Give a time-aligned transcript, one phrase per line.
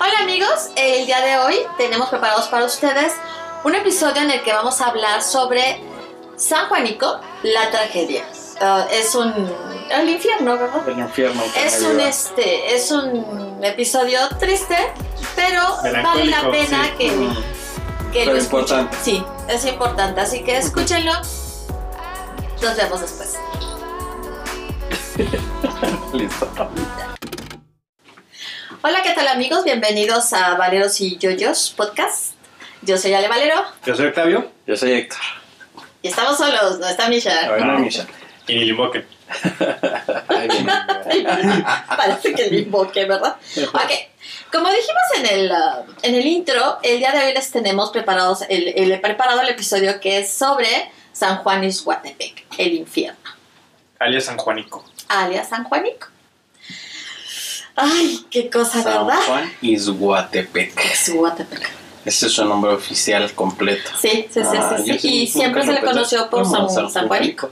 [0.00, 3.12] Hola amigos, el día de hoy tenemos preparados para ustedes
[3.64, 5.80] un episodio en el que vamos a hablar sobre
[6.36, 8.24] San Juanico, la tragedia.
[8.60, 9.32] Uh, es un
[9.90, 10.88] el infierno, ¿verdad?
[10.88, 11.42] El infierno.
[11.56, 14.76] Es un este, es un episodio triste,
[15.36, 15.62] pero
[16.02, 16.90] vale la pena sí.
[16.98, 18.12] que, Mm.
[18.12, 18.80] que lo escuchen.
[18.80, 18.96] importante.
[19.02, 21.12] Sí, es importante, así que escúchenlo.
[22.62, 23.36] Nos vemos después.
[26.12, 26.48] Listo.
[28.82, 29.64] Hola, ¿qué tal amigos?
[29.64, 32.34] Bienvenidos a Valeros y Yoyos podcast.
[32.82, 34.50] Yo soy Ale Valero Yo soy Octavio.
[34.66, 35.20] Yo soy Héctor.
[36.02, 37.48] y estamos solos, no está Misha.
[37.50, 37.78] Ver, No.
[37.78, 38.06] Misha.
[38.48, 39.04] Y ni Limboque.
[41.96, 43.36] Parece que le invoque, ¿verdad?
[43.72, 43.90] Ok,
[44.52, 48.42] como dijimos en el, uh, en el intro, el día de hoy les tenemos preparados
[48.48, 53.18] el, el- preparado el episodio que es sobre San Juan Izhuatepec, el infierno,
[54.00, 54.84] Alias San Juanico.
[55.08, 56.08] alias San Juanico.
[57.76, 59.20] Ay, qué cosa, San ¿verdad?
[59.26, 60.80] Juan Izhuatepec.
[60.92, 61.70] Izhuatepec.
[62.04, 63.90] Ese es su nombre oficial completo.
[64.00, 65.22] Sí, sí, sí, Ah, sí, yo sí.
[65.22, 66.68] Y siempre se le conoció por ¿Cómo?
[66.68, 67.50] San, San Juanico.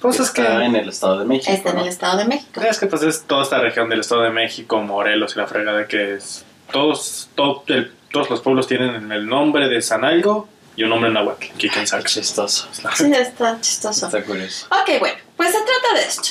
[0.00, 0.40] Pues es que.
[0.42, 1.52] Está en el Estado de México.
[1.52, 1.82] Está en ¿no?
[1.82, 2.60] el Estado de México.
[2.62, 5.86] Es que pues es toda esta región del Estado de México, Morelos y la fregada
[5.86, 6.44] que es.
[6.72, 11.10] Todos, todo el- todos los pueblos tienen el nombre de San Algo y un nombre
[11.10, 11.46] náhuatl.
[11.58, 12.04] Quién sabe.
[12.04, 12.66] Chistoso.
[12.72, 14.06] Sí, está chistoso.
[14.06, 14.66] Está curioso.
[14.70, 16.28] Ok, bueno, pues se trata de esto.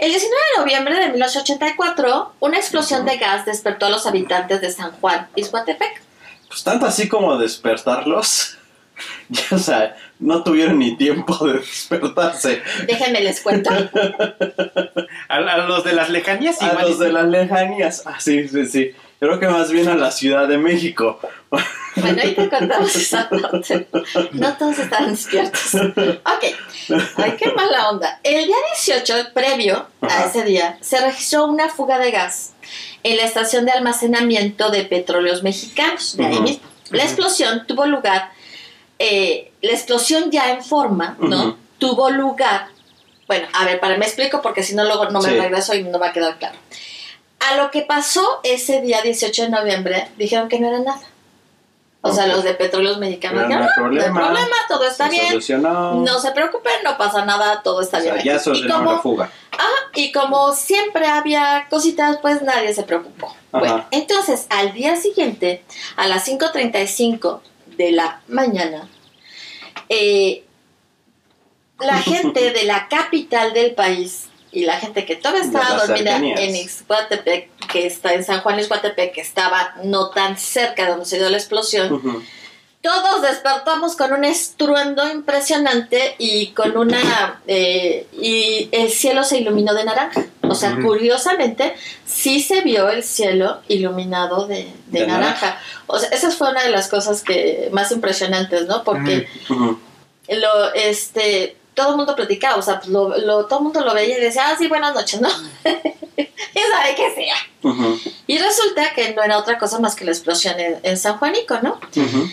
[0.00, 4.70] El 19 de noviembre de 1884, una explosión de gas despertó a los habitantes de
[4.70, 6.02] San Juan, Izhuatepec.
[6.48, 8.56] Pues tanto así como despertarlos.
[9.30, 12.62] Ya, o sea, no tuvieron ni tiempo de despertarse.
[12.86, 13.70] Déjenme les cuento.
[15.28, 16.88] A, a los de las lejanías A igual.
[16.88, 18.02] los de las lejanías.
[18.04, 18.92] Ah, sí, sí, sí.
[19.20, 21.20] Creo que más bien a la Ciudad de México.
[21.96, 23.86] Bueno, ahí te contamos esa parte.
[24.32, 25.74] No todos estaban despiertos.
[25.74, 26.44] Ok.
[27.16, 28.18] Ay, qué mala onda.
[28.22, 32.54] El día 18, previo a ese día, se registró una fuga de gas
[33.02, 36.62] en la estación de almacenamiento de petróleos mexicanos, de ahí mismo.
[36.90, 38.30] La explosión tuvo lugar,
[38.98, 41.58] eh, la explosión ya en forma, ¿no?
[41.78, 42.68] Tuvo lugar,
[43.26, 45.36] bueno, a ver, para me explico porque si no luego no me Sí.
[45.38, 46.56] regreso y no va a quedar claro.
[47.40, 51.00] A lo que pasó ese día 18 de noviembre, dijeron que no era nada.
[52.02, 54.20] O sea, los de petróleos mexicanos dijeron, hay no, no hay problema.
[54.26, 55.28] problema, todo está Se bien.
[55.28, 55.94] solucionó.
[55.96, 58.24] No se preocupen, no pasa nada, todo está O sea, bien.
[58.24, 59.30] ya y, solucionaron la fuga.
[59.94, 63.26] y como siempre había cositas, pues nadie se preocupó.
[63.52, 63.58] Ajá.
[63.58, 65.62] Bueno, entonces al día siguiente,
[65.96, 67.40] a las 5.35
[67.76, 68.88] de la mañana,
[69.90, 70.44] eh,
[71.78, 76.40] la gente de la capital del país y la gente que todavía estaba dormida cercanías.
[76.40, 81.06] en Ixhuatepec, que está en San Juan Ixhuatepec, que estaba no tan cerca de donde
[81.06, 82.00] se dio la explosión,
[82.82, 87.40] todos despertamos con un estruendo impresionante y con una...
[87.46, 90.24] eh, y el cielo se iluminó de naranja.
[90.42, 91.74] O sea, curiosamente,
[92.06, 95.60] sí se vio el cielo iluminado de, de De naranja.
[95.86, 98.82] O sea, esa fue una de las cosas que más impresionantes, ¿no?
[98.82, 103.80] Porque lo, este, todo el mundo platicaba, o sea, pues lo, lo- todo el mundo
[103.84, 105.28] lo veía y decía, ah, sí, buenas noches, ¿no?
[105.62, 107.34] ¿Quién sabe qué sea?
[107.62, 107.98] Ujú.
[108.26, 111.58] Y resulta que no era otra cosa más que la explosión en, en San Juanico,
[111.62, 111.80] ¿no?
[111.96, 112.28] Ujú.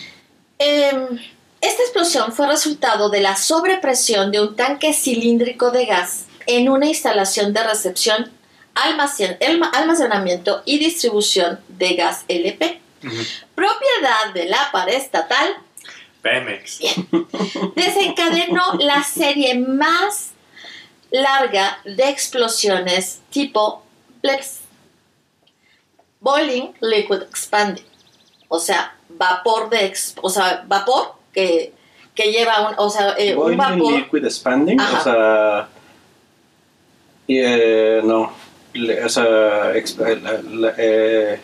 [0.58, 1.18] Em,
[1.60, 6.86] esta explosión fue resultado de la sobrepresión de un tanque cilíndrico de gas en una
[6.86, 8.30] instalación de recepción,
[8.74, 9.38] almacen-
[9.72, 13.14] almacenamiento y distribución de gas LP, Ujú.
[13.54, 15.56] propiedad de la paraestatal,
[16.22, 16.80] Pemex.
[17.76, 20.30] desencadenó la serie más
[21.10, 23.82] larga de explosiones tipo
[24.22, 24.60] BLEPS,
[26.20, 27.84] Boiling Liquid Expanding,
[28.48, 31.72] o sea, vapor de, ex- o sea, vapor que,
[32.14, 34.98] que lleva un, o sea, eh, un Boiling vapor, liquid expanding, Ajá.
[34.98, 35.68] o sea,
[37.28, 38.32] y, eh, no,
[38.74, 41.40] le- o sea, exp- eh, la- la- eh,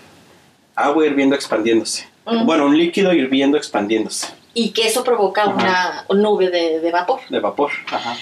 [0.75, 2.09] agua hirviendo expandiéndose.
[2.27, 6.05] Bueno, un líquido hirviendo expandiéndose y que eso provoca Ajá.
[6.09, 7.21] una nube de, de vapor.
[7.29, 7.71] de vapor.
[7.91, 8.17] Ajá.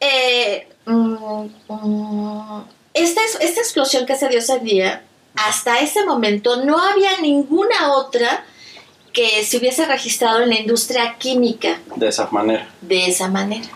[0.00, 2.64] Eh, mm, mm,
[2.94, 5.02] esta, es- esta explosión que se dio ese día,
[5.36, 8.44] hasta ese momento no había ninguna otra
[9.12, 12.68] que se hubiese registrado en la industria química De esa manera.
[12.82, 13.66] de esa manera.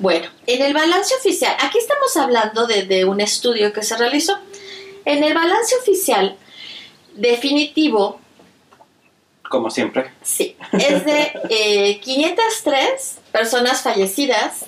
[0.00, 4.36] Bueno, en el balance oficial, aquí estamos hablando de, de un estudio que se realizó.
[5.04, 6.36] En el balance oficial
[7.14, 8.20] definitivo,
[9.48, 10.10] Como siempre.
[10.22, 14.66] sí, es de eh, 503 personas fallecidas,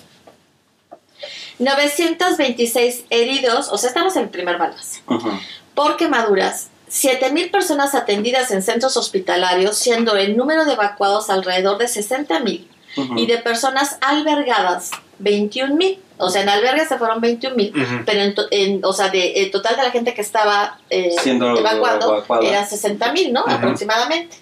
[1.58, 4.58] 926 heridos, o sea, estamos en el primer
[5.06, 5.30] Ujú.
[5.74, 11.84] por quemaduras, 7.000 personas atendidas en centros hospitalarios, siendo el número de evacuados alrededor de
[11.86, 12.66] 60.000
[12.96, 13.18] Ujú.
[13.18, 16.02] y de personas albergadas 21 mil.
[16.22, 17.72] O sea, en albergues se fueron 21 mil,
[18.04, 21.56] pero en, en- o sea, de el total de la gente que estaba eh, Siendo
[21.56, 22.46] evacuando evacuada.
[22.46, 23.40] eran 60 mil, ¿no?
[23.46, 24.36] Aproximadamente.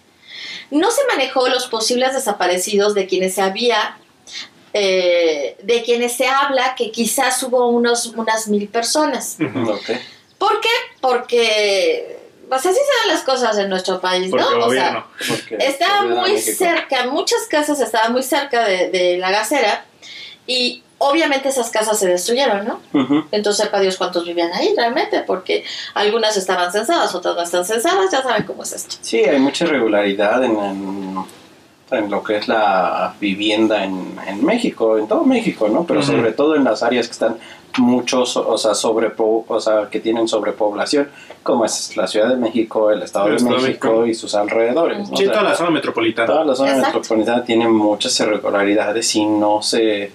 [0.71, 3.97] No se manejó los posibles desaparecidos de quienes se había,
[4.73, 9.37] eh, de quienes se habla que quizás hubo unos, unas mil personas.
[10.39, 10.69] ¿Por qué?
[11.01, 12.19] Porque,
[12.49, 14.67] pues así se dan las cosas en nuestro país, Porque ¿no?
[14.67, 15.07] O sea,
[15.59, 19.85] estaba muy cerca, muchas casas estaban muy cerca de, de la gasera
[20.47, 22.81] y obviamente esas casas se destruyeron, ¿no?
[23.31, 25.65] Entonces, sepa Dios cuántos vivían ahí realmente, porque
[25.95, 28.97] algunas estaban censadas, otras no están censadas, ya saben cómo es esto.
[29.01, 31.17] Sí, hay mucha irregularidad en, en,
[31.91, 35.85] en lo que es la vivienda en, en México, en todo México, ¿no?
[35.85, 37.37] Pero sobre todo en las áreas que están
[37.79, 41.09] muchos, o sea, sobrepo, o sea, que tienen sobrepoblación,
[41.45, 44.07] como es la Ciudad de México, el Estado El de Estado de México, México.
[44.07, 44.99] y sus alrededores.
[45.11, 45.17] ¿no?
[45.17, 46.27] Sí, O sea, toda la zona metropolitana.
[46.27, 46.99] toda la zona Exacto.
[46.99, 50.11] metropolitana tiene muchas irregularidades y no se...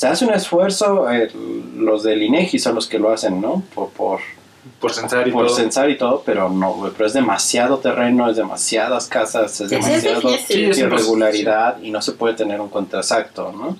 [0.00, 1.30] Se hace un esfuerzo, eh,
[1.76, 3.62] los del INEGI son los que lo hacen, ¿no?
[3.74, 4.20] Por, por,
[4.80, 5.54] Por censar y por todo.
[5.54, 9.74] censar y todo, pero no, güey, pero es demasiado terreno, es demasiadas casas, es sí,
[9.74, 10.22] demasiado.
[10.38, 13.76] Sí, es irregularidad y no se puede tener un cuento exacto, ¿no?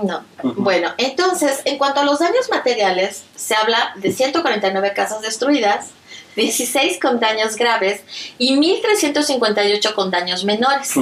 [0.00, 0.22] No.
[0.54, 5.88] Bueno, entonces, en cuanto a los daños materiales, se habla de 149 casas destruidas,
[6.38, 8.00] 16 con daños graves
[8.38, 10.94] y 1.358 con daños menores,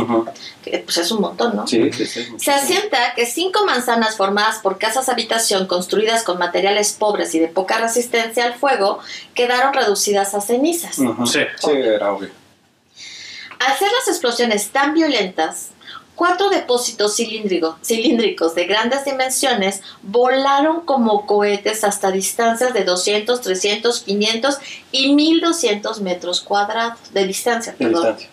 [0.64, 1.66] que pues es un montón, ¿no?
[1.66, 2.26] Sí, sí, sí.
[2.38, 7.48] Se asienta que cinco manzanas formadas por casas habitación construidas con materiales pobres y de
[7.48, 8.98] poca resistencia al fuego
[9.34, 10.98] quedaron reducidas a cenizas.
[10.98, 11.26] Ujú.
[11.26, 11.40] Sí.
[11.56, 12.30] Sí, era obvio.
[13.58, 15.68] Al ser las explosiones tan violentas,
[16.16, 24.00] cuatro depósitos cilíndrico- cilíndricos de grandes dimensiones volaron como cohetes hasta distancias de 200, 300,
[24.00, 24.58] 500
[24.92, 27.72] y 1200 metros cuadrados de distancia.
[27.78, 28.16] De Perdón.
[28.16, 28.30] distancia.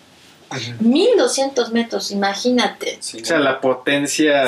[0.80, 2.98] 1200 metros, imagínate.
[3.00, 4.44] Sí, O sea, la potencia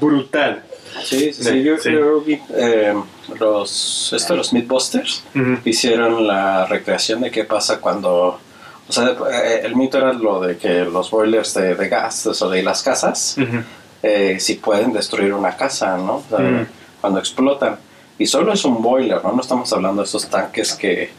[0.00, 0.62] brutal.
[1.04, 1.92] sí, sí, Yo, sí.
[1.92, 2.94] yo vi eh,
[3.38, 5.22] los, esto, los Mythbusters
[5.64, 8.40] hicieron la recreación de qué pasa cuando...
[8.88, 12.48] O sea, eh, el mito era lo de que los boilers de, de gas, o
[12.50, 13.62] de las casas, Ujú.
[14.02, 16.16] eh, si pueden destruir una casa, ¿no?
[16.16, 16.66] O sea.
[17.00, 17.76] Cuando explotan.
[18.18, 19.32] Y solo es un boiler, ¿no?
[19.32, 21.10] No estamos hablando de esos tanques que,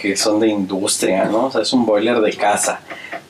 [0.00, 1.46] que son de industria, ¿no?
[1.46, 2.80] O sea, es un boiler de casa.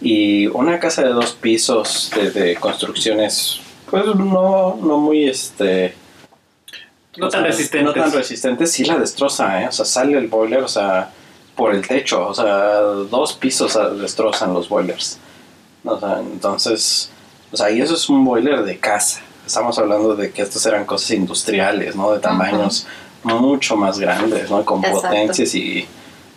[0.00, 3.60] Y una casa de dos pisos de, de construcciones,
[3.90, 5.94] pues no, no muy, este...
[7.16, 7.96] No tan sea, resistentes.
[7.96, 9.68] No tan resistentes, sí la destroza, ¿eh?
[9.68, 11.10] O sea, sale el boiler, o sea,
[11.56, 15.18] por el techo, o sea, dos pisos destrozan los boilers.
[15.84, 17.10] O sea, entonces,
[17.52, 19.20] o sea, y eso es un boiler de casa.
[19.46, 22.10] Estamos hablando de que estas eran cosas industriales, ¿no?
[22.12, 22.86] De tamaños
[23.22, 24.64] mucho más grandes, ¿no?
[24.64, 25.02] Con Exacto.
[25.02, 25.86] potencias y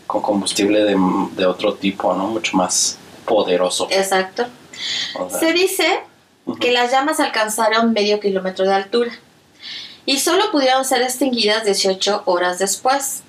[0.06, 0.98] con combustible de,
[1.36, 2.28] de otro tipo, ¿no?
[2.28, 3.88] Mucho más poderoso.
[3.90, 4.46] Exacto.
[5.20, 6.00] O sea, Se dice
[6.60, 9.12] que las llamas alcanzaron medio kilómetro de altura
[10.08, 13.22] y solo pudieron ser extinguidas 18 horas después,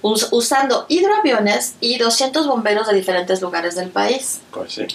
[0.00, 4.40] us- usando hidroaviones y 200 bomberos de diferentes lugares del país.
[4.52, 4.86] Pues sí.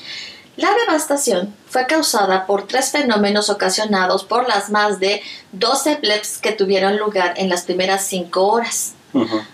[0.55, 5.21] La devastación fue causada por tres fenómenos ocasionados por las más de
[5.51, 8.93] 12 bleps que tuvieron lugar en las primeras 5 horas.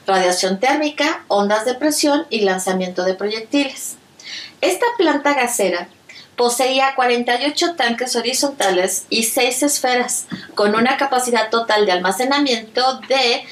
[0.08, 3.96] Radiación térmica, ondas de presión y lanzamiento de proyectiles.
[4.62, 5.90] Esta planta gasera
[6.36, 10.26] poseía 48 tanques horizontales y 6 esferas,
[10.56, 13.44] con una capacidad total de almacenamiento de...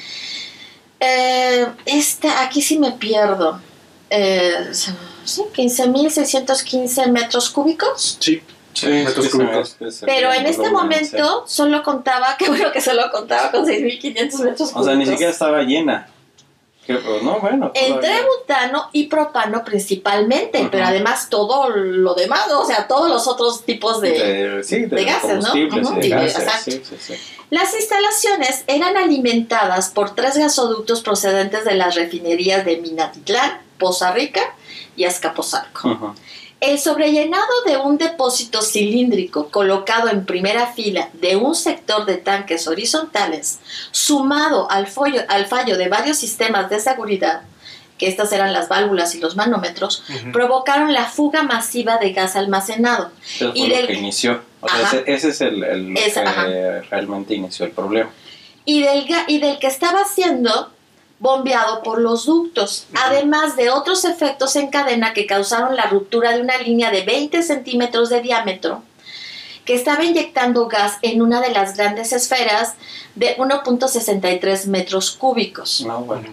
[1.00, 3.60] eh, esta, aquí sí me pierdo.
[4.10, 8.18] Eh, sí, 15.615 metros cúbicos.
[8.20, 8.42] Sí.
[8.74, 9.76] Sí, Metros sí, sí, cúbicos.
[9.80, 13.66] es- es el Pero en este momento solo contaba, qué bueno que solo contaba con
[13.66, 14.72] 6.500 metros cúbicos.
[14.76, 16.08] O sea, ni siquiera estaba llena.
[16.86, 17.70] Que, pues, no, bueno.
[17.74, 22.60] Entre butano y propano principalmente, pero además todo lo demás, ¿no?
[22.60, 24.10] o sea, todos los otros tipos de...
[24.10, 25.54] de, sí, de, de gases, ¿no?
[25.54, 26.38] de gases.
[26.38, 26.70] exacto.
[26.70, 27.14] Sí, sí, sí.
[27.50, 34.40] Las instalaciones eran alimentadas por tres gasoductos procedentes de las refinerías de Minatitlán, Poza Rica
[34.96, 35.88] y Azcapotzalco.
[35.88, 36.14] Ujú.
[36.62, 42.68] El sobrellenado de un depósito cilíndrico colocado en primera fila de un sector de tanques
[42.68, 43.58] horizontales,
[43.90, 47.42] sumado al, follo- al fallo de varios sistemas de seguridad,
[47.98, 53.10] que estas eran las válvulas y los manómetros, provocaron la fuga masiva de gas almacenado.
[53.24, 54.40] Eso fue Y lo del- que inició.
[54.60, 56.46] O sea, ese, ese es el, el lo Es- que ajá.
[56.90, 58.10] realmente inició el problema.
[58.64, 60.70] y del, y del que estaba siendo
[61.22, 66.40] bombeado por los ductos, además de otros efectos en cadena que causaron la ruptura de
[66.40, 68.82] una línea de 20 centímetros de diámetro
[69.64, 72.74] que estaba inyectando gas en una de las grandes esferas
[73.14, 75.84] de 1.63 metros cúbicos.
[75.86, 76.28] No, bueno.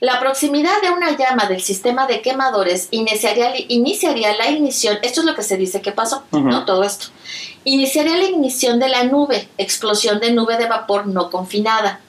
[0.00, 5.26] La proximidad de una llama del sistema de quemadores iniciaría, iniciaría la ignición, esto es
[5.26, 6.24] lo que se dice que pasó.
[6.32, 6.64] ¿no?
[6.64, 7.06] Todo esto.
[7.62, 12.00] Iniciaría la ignición de la nube, explosión de nube de vapor no confinada,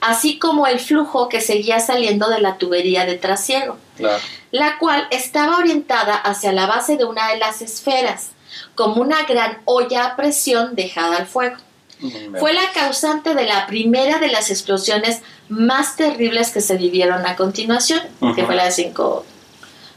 [0.00, 4.18] así como el flujo que seguía saliendo de la tubería de trasiego, Claro.
[4.50, 8.28] la cual estaba orientada hacia la base de una de las esferas,
[8.74, 11.56] como una gran olla a presión dejada al fuego.
[12.00, 17.26] Mm, Fue la causante de la primera de las explosiones más terribles que se vivieron
[17.26, 18.00] a continuación,
[18.34, 19.24] que fue la de 5,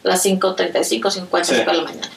[0.04, 1.54] las 5.35, 55 Sí.
[1.66, 2.10] de la mañana.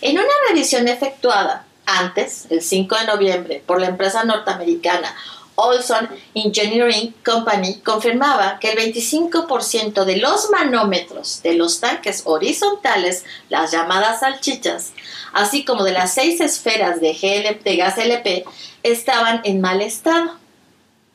[0.00, 5.14] En una revisión efectuada antes, el 5 de noviembre, por la empresa norteamericana
[5.60, 13.72] Olson Engineering Company, confirmaba que el 25% de los manómetros de los tanques horizontales, las
[13.72, 14.92] llamadas salchichas,
[15.32, 18.44] así como de las seis esferas de, GL de gas LP,
[18.84, 20.38] estaban en mal estado.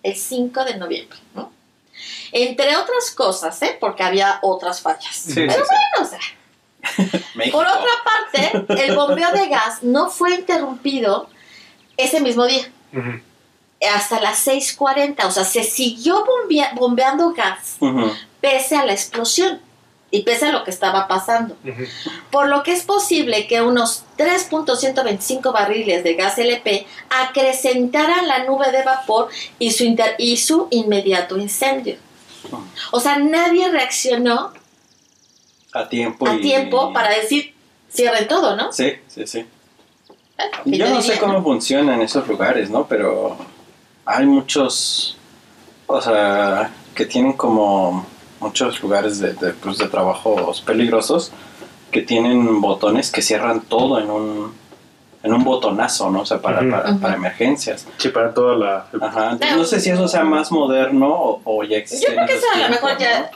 [0.04, 1.50] El 5 de noviembre, ¿no?
[2.34, 3.78] Entre otras cosas, ¿eh?
[3.80, 5.16] Porque había otras fallas.
[5.16, 5.76] Sí, Pero sí, sí.
[5.96, 11.30] bueno, o sea, por otra parte, el bombeo de gas no fue interrumpido
[11.96, 13.22] ese mismo día, Ujú.
[13.88, 15.26] Hasta las 6.40.
[15.26, 17.78] O sea, se siguió bombea- bombeando gas
[18.42, 19.60] pese a la explosión
[20.12, 21.56] y pese a lo que estaba pasando.
[22.30, 28.72] Por lo que es posible que unos 3.125 barriles de gas LP acrecentaran la nube
[28.72, 31.96] de vapor y su, inter- y su inmediato incendio.
[32.92, 34.52] O sea, nadie reaccionó
[35.74, 36.28] A tiempo.
[36.28, 37.54] a y- tiempo para decir,
[37.92, 38.72] cierren todo, ¿no?
[38.72, 39.46] Sí, sí, sí.
[40.66, 42.86] Bueno, Yo no sé cómo funcionan esos lugares, ¿no?
[42.88, 43.38] Pero
[44.06, 45.18] hay muchos,
[45.88, 48.06] o sea, que tienen como
[48.40, 51.32] muchos lugares de, de, pues, de trabajos peligrosos
[51.92, 54.54] que tienen botones que cierran todo en un,
[55.22, 56.22] en un botonazo, ¿no?
[56.22, 56.70] O sea, para, Ujú.
[56.72, 57.00] para, Ujú.
[57.00, 57.88] para emergencias.
[57.98, 58.88] Sí, para toda la...
[59.00, 59.38] Ajá.
[59.56, 62.08] No sé si eso sea más moderno o, o ya existe.
[62.08, 63.32] Yo creo que eso a lo mejor tiempos,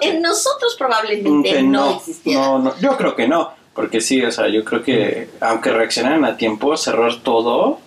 [0.00, 0.08] ya.
[0.08, 2.40] En, en nosotros probablemente que no, existiera.
[2.40, 6.24] no, no, yo creo que no, porque sí, o sea, yo creo que aunque reaccionaran
[6.24, 7.78] a tiempo, cerrar todo,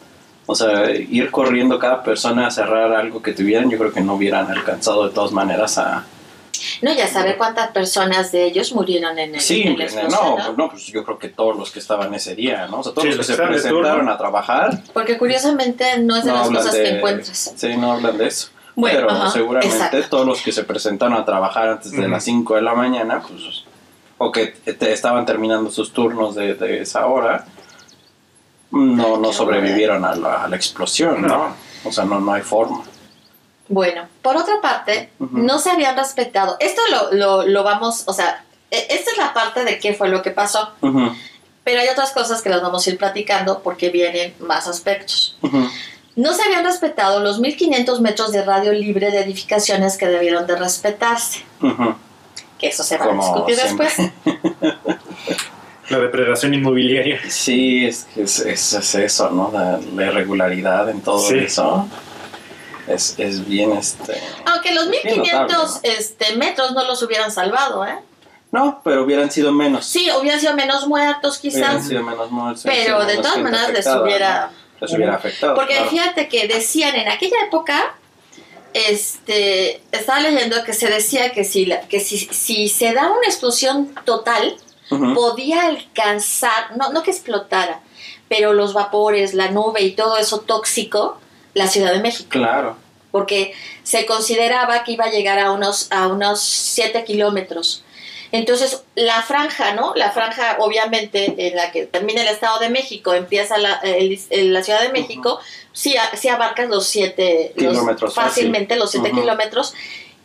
[0.46, 4.14] o sea, ir corriendo cada persona a cerrar algo que tuvieran, yo creo que no
[4.16, 6.06] hubieran alcanzado de todas maneras a...
[6.82, 10.54] No, ya sabe cuántas personas de ellos murieron en, el, Sí, en explosión, no, ¿no?
[10.54, 12.80] no, pues yo creo que todos los que estaban ese día, ¿no?
[12.80, 16.32] O sea, todos Sí, los que se presentaron a trabajar, Porque curiosamente no es de
[16.32, 16.84] no las cosas de...
[16.84, 17.54] que encuentras.
[17.56, 18.50] Sí, no hablan de eso.
[18.76, 19.98] Bueno, Pero ajá, seguramente exacto.
[20.10, 22.08] todos los que se presentaron a trabajar antes de Ujú.
[22.10, 23.64] las 5 de la mañana, pues,
[24.18, 27.46] o que te- estaban terminando sus turnos de, de esa hora,
[28.76, 31.28] no, no sobrevivieron a la, a la explosión, ¿no?
[31.28, 31.56] No.
[31.86, 32.84] O sea, no, no hay forma.
[33.68, 36.56] Bueno, por otra parte, no se habían respetado.
[36.60, 40.08] Esto lo, lo, lo vamos, o sea, e- esta es la parte de qué fue
[40.10, 40.70] lo que pasó.
[41.64, 45.38] Pero hay otras cosas que las vamos a ir platicando porque vienen más aspectos.
[46.16, 50.56] No se habían respetado los 1500 metros de radio libre de edificaciones que debieron de
[50.58, 51.44] respetarse.
[52.60, 53.88] Que eso se va a discutir siempre.
[53.88, 54.12] después.
[55.90, 57.20] La depredación inmobiliaria.
[57.30, 59.52] Sí, es, que es, es- es eso, ¿no?
[59.54, 61.38] La, la irregularidad en todo Sí.
[61.40, 61.88] eso.
[62.88, 64.14] Es, es bien, este...
[64.46, 67.96] Aunque los Bien 1500 notable, este, metros no los hubieran salvado, ¿eh?
[68.52, 69.86] No, pero hubieran sido menos.
[69.86, 73.70] Sí, hubieran sido menos muertos Hubieran quizás, sido menos muertos, pero menos de todas maneras
[73.74, 74.48] les hubiera...
[74.48, 74.66] ¿no?
[74.82, 75.56] Les hubiera afectado.
[75.56, 75.90] Porque claro.
[75.90, 77.96] fíjate que decían en aquella época,
[78.74, 83.26] este, estaba leyendo que se decía que si, la- que si, si se da una
[83.26, 84.58] explosión total,
[84.90, 87.82] Podía alcanzar, no, no que explotara,
[88.30, 91.18] pero los vapores, la nube y todo eso tóxico,
[91.54, 92.30] la Ciudad de México.
[92.30, 92.78] Claro.
[93.12, 97.82] porque se consideraba que iba a llegar a unos, a unos 7 kilómetros.
[98.34, 99.94] Entonces, la franja, ¿no?
[99.96, 104.52] La franja, obviamente, en la que termina el Estado de México, empieza la, el- el-
[104.52, 105.40] la Ciudad de México,
[105.72, 108.30] sí, a- sí abarcas los 7 Kilómetros fácil.
[108.32, 109.22] fácilmente, los 7 Ujú.
[109.22, 109.74] kilómetros.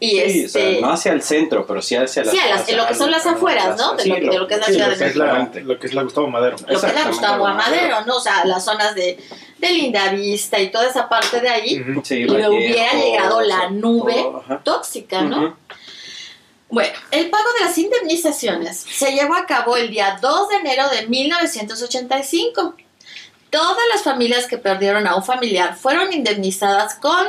[0.02, 0.48] Y Sí, o este.
[0.48, 2.94] sea, no hacia el centro, pero sí hacia las Sí, a las- en lo que
[2.94, 3.92] son las afueras, ¿no?
[3.96, 5.58] De lo que- de lo que es la Sí, Ciudad de la, México.
[5.62, 6.56] lo que es la Gustavo Madero.
[6.66, 7.82] lo que es la Gustavo Amadero.
[7.96, 8.16] Amadero, ¿no?
[8.16, 9.18] O sea, las zonas de,
[9.58, 12.00] de Lindavista y toda esa parte de ahí, Ujú.
[12.02, 15.56] Sí, y le hubiera llegado la o sea, nube todo, tóxica, ¿no?
[16.70, 20.88] Bueno, el pago de las indemnizaciones se llevó a cabo el día 2 de enero
[20.88, 22.74] de 1985.
[23.50, 27.26] Todas las familias que perdieron a un familiar fueron indemnizadas con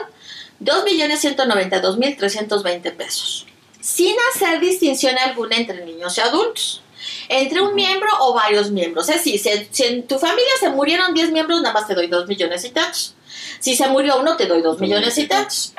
[0.63, 3.47] 2.192.320 pesos,
[3.79, 6.83] sin hacer distinción alguna entre niños y adultos,
[7.29, 9.09] entre un miembro o varios miembros.
[9.09, 12.07] Es decir, si, si en tu familia se murieron 10 miembros, nada más te doy
[12.07, 13.15] 2 millones y tantos.
[13.59, 15.73] Si se murió uno, te doy 2 millones y tantos.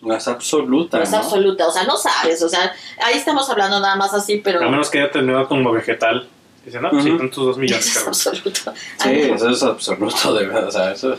[0.00, 0.98] No es absoluta.
[0.98, 1.16] No es ¿no?
[1.18, 4.68] absoluta, o sea, no sabes, o sea, ahí estamos hablando nada más así, pero A
[4.68, 6.28] menos que haya terminado como vegetal.
[6.64, 7.18] Dice, no, sí, Ujú.
[7.18, 8.08] son tus dos millones, es cabrón.
[8.08, 8.72] absoluto.
[8.74, 9.34] Sí, Ay, no.
[9.36, 10.68] eso es absoluto, de verdad.
[10.68, 11.16] O sea, eso,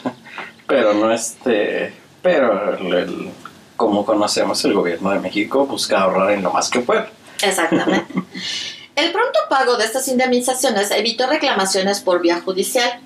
[0.68, 1.94] pero no este.
[2.22, 3.30] Pero el, el-
[3.75, 7.06] como conocemos, el gobierno de México busca ahorrar en lo más que puede.
[7.42, 8.13] Exactamente.
[8.96, 13.01] El pronto pago de estas indemnizaciones evitó reclamaciones por vía judicial.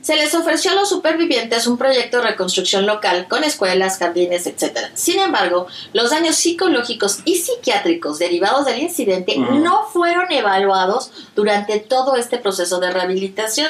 [0.00, 4.78] Se les ofreció a los supervivientes un proyecto de reconstrucción local con escuelas, jardines, etc.
[4.94, 12.16] Sin embargo, los daños psicológicos y psiquiátricos derivados del incidente no fueron evaluados durante todo
[12.16, 13.68] este proceso de rehabilitación.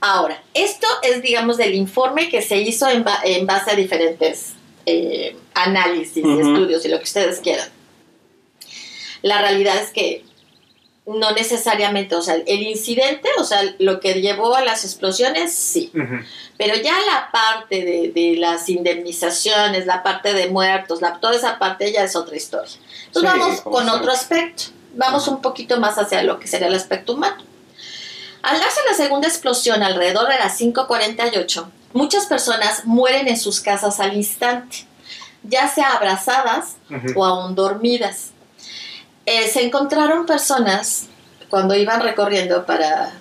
[0.00, 4.54] Ahora, esto es, digamos, del informe que se hizo en, ba- en base a diferentes
[4.84, 6.40] eh, análisis, Ujú.
[6.40, 7.68] estudios y lo que ustedes quieran.
[9.24, 10.22] La realidad es que
[11.06, 15.90] no necesariamente, o sea, el incidente, o sea, lo que llevó a las explosiones, sí.
[16.58, 21.58] Pero ya la parte de, de las indemnizaciones, la parte de muertos, la, toda esa
[21.58, 22.74] parte ya es otra historia.
[23.06, 24.64] Entonces Sí, vamos con otro aspecto.
[24.94, 27.42] Vamos un poquito más hacia lo que sería el aspecto humano.
[28.42, 31.64] Al darse la segunda explosión alrededor de las 5.48,
[31.94, 34.86] muchas personas mueren en sus casas al instante,
[35.42, 36.76] ya sea abrazadas
[37.16, 38.33] o aún dormidas.
[39.26, 41.06] Eh, se encontraron personas
[41.48, 43.12] cuando iban recorriendo para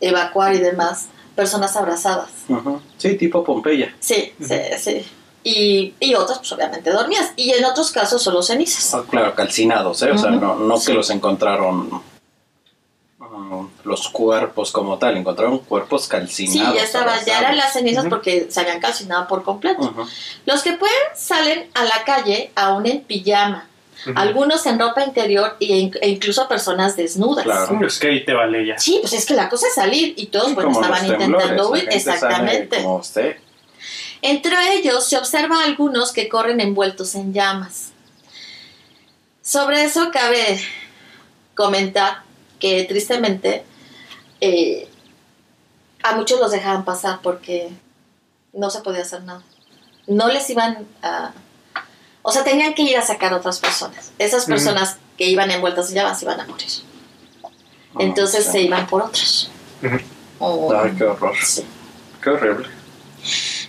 [0.00, 2.28] evacuar y demás, personas abrazadas.
[2.98, 3.94] Sí, tipo Pompeya.
[4.00, 5.06] Sí, sí, sí.
[5.44, 7.32] Y, y otras, pues obviamente dormidas.
[7.36, 8.92] Y en otros casos solo cenizas.
[8.94, 10.10] Ah, claro, calcinados, ¿eh?
[10.10, 10.86] O sea, no, no Sí.
[10.88, 12.02] que los encontraron
[13.18, 16.74] mm, los cuerpos como tal, encontraron cuerpos Sí, calcinados.
[16.74, 19.94] ya estaba, ya eran las cenizas porque se habían calcinado por completo.
[20.46, 23.68] Los que pueden salen a la calle aún en pijama,
[24.14, 27.44] Algunos en ropa interior e, in- e incluso personas desnudas.
[27.44, 27.86] Claro.
[27.86, 28.78] Es que ahí te vale ya.
[28.78, 31.70] Sí, pues es que la cosa es salir y todos Sí, bueno, como estaban intentando
[31.70, 31.88] huir.
[31.90, 32.82] Exactamente.
[32.82, 33.36] Como usted.
[34.22, 37.90] Entre ellos se observa a algunos que corren envueltos en llamas.
[39.42, 40.60] Sobre eso cabe
[41.54, 42.22] comentar
[42.58, 43.64] que tristemente
[44.40, 44.88] eh,
[46.02, 47.68] a muchos los dejaban pasar porque
[48.52, 49.42] no se podía hacer nada.
[50.06, 51.32] No les iban a...
[52.28, 54.10] O sea, tenían que ir a sacar a otras personas.
[54.18, 54.50] Esas Ujú.
[54.50, 56.66] personas que iban envueltas en llamas iban a morir.
[58.00, 59.48] Entonces se iban por otros.
[59.80, 59.96] Ujú.
[60.40, 61.36] O- Ay, qué horror.
[61.40, 61.64] sí.
[62.20, 62.66] Qué horrible.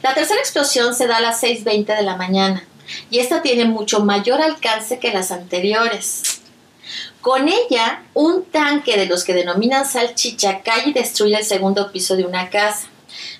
[0.01, 2.63] La tercera explosión se da a las 6.20 de la mañana
[3.11, 6.41] y esta tiene mucho mayor alcance que las anteriores.
[7.21, 12.15] Con ella, un tanque de los que denominan salchicha cae y destruye el segundo piso
[12.15, 12.87] de una casa.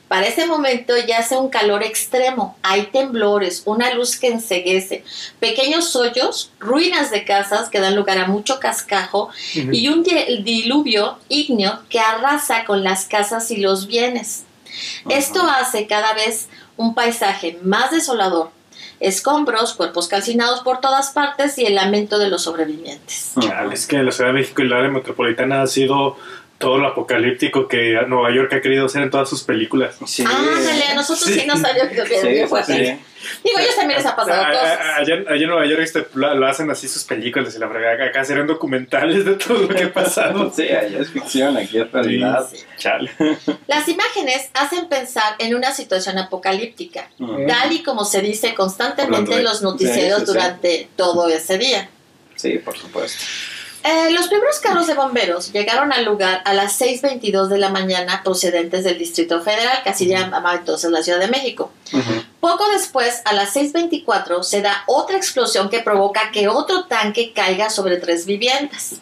[0.08, 5.04] Para ese momento ya hace un calor extremo, hay temblores, una luz que enseguece,
[5.40, 11.18] pequeños hoyos, ruinas de casas que dan lugar a mucho cascajo y un di- diluvio
[11.28, 14.46] ígneo que arrasa con las casas y los bienes.
[15.10, 18.52] Esto hace cada vez un paisaje más desolador,
[19.00, 23.32] escombros, cuerpos calcinados por todas partes y el lamento de los sobrevivientes.
[23.74, 26.18] Es que la Ciudad de México y el área metropolitana ha sido
[26.58, 29.96] todo lo apocalíptico que Nueva York ha querido hacer en todas sus películas.
[30.08, 30.24] Sí.
[30.26, 31.46] Ándale, a nosotros sí, Sí.
[31.48, 32.74] nos salió bien, Sí, bien sí, fuerte.
[32.74, 33.00] sí.
[33.44, 34.80] Digo, ellos también les ha pasado A- a- cosas.
[34.98, 38.02] Allá, allá en Nueva York este, lo, lo hacen así sus películas y la verdad
[38.08, 40.52] acá serían documentales de todo lo que ha pasado.
[40.56, 42.48] Sí, allá es ficción, aquí es realidad.
[42.52, 42.58] Sí.
[42.78, 43.12] Chale.
[43.68, 47.46] Las imágenes hacen pensar en una situación apocalíptica, Ujú.
[47.48, 50.34] tal y como se dice constantemente en los noticieros Sí, sí, sí.
[50.34, 51.90] durante todo ese día.
[52.36, 53.24] Sí, por supuesto.
[53.90, 58.22] Eh, los primeros carros de bomberos llegaron al lugar a las 6.22 de la mañana
[58.22, 61.72] procedentes del Distrito Federal, que así llamaba entonces la Ciudad de México.
[62.42, 67.70] Poco después, a las 6.24, se da otra explosión que provoca que otro tanque caiga
[67.70, 68.96] sobre tres viviendas.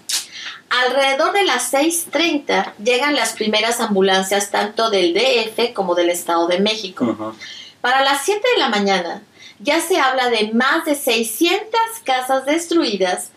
[0.70, 6.60] Alrededor de las 6.30 llegan las primeras ambulancias tanto del DF como del Estado de
[6.60, 7.34] México.
[7.82, 9.24] Para las 7 de la mañana
[9.58, 13.32] ya se habla de más de 600 casas destruidas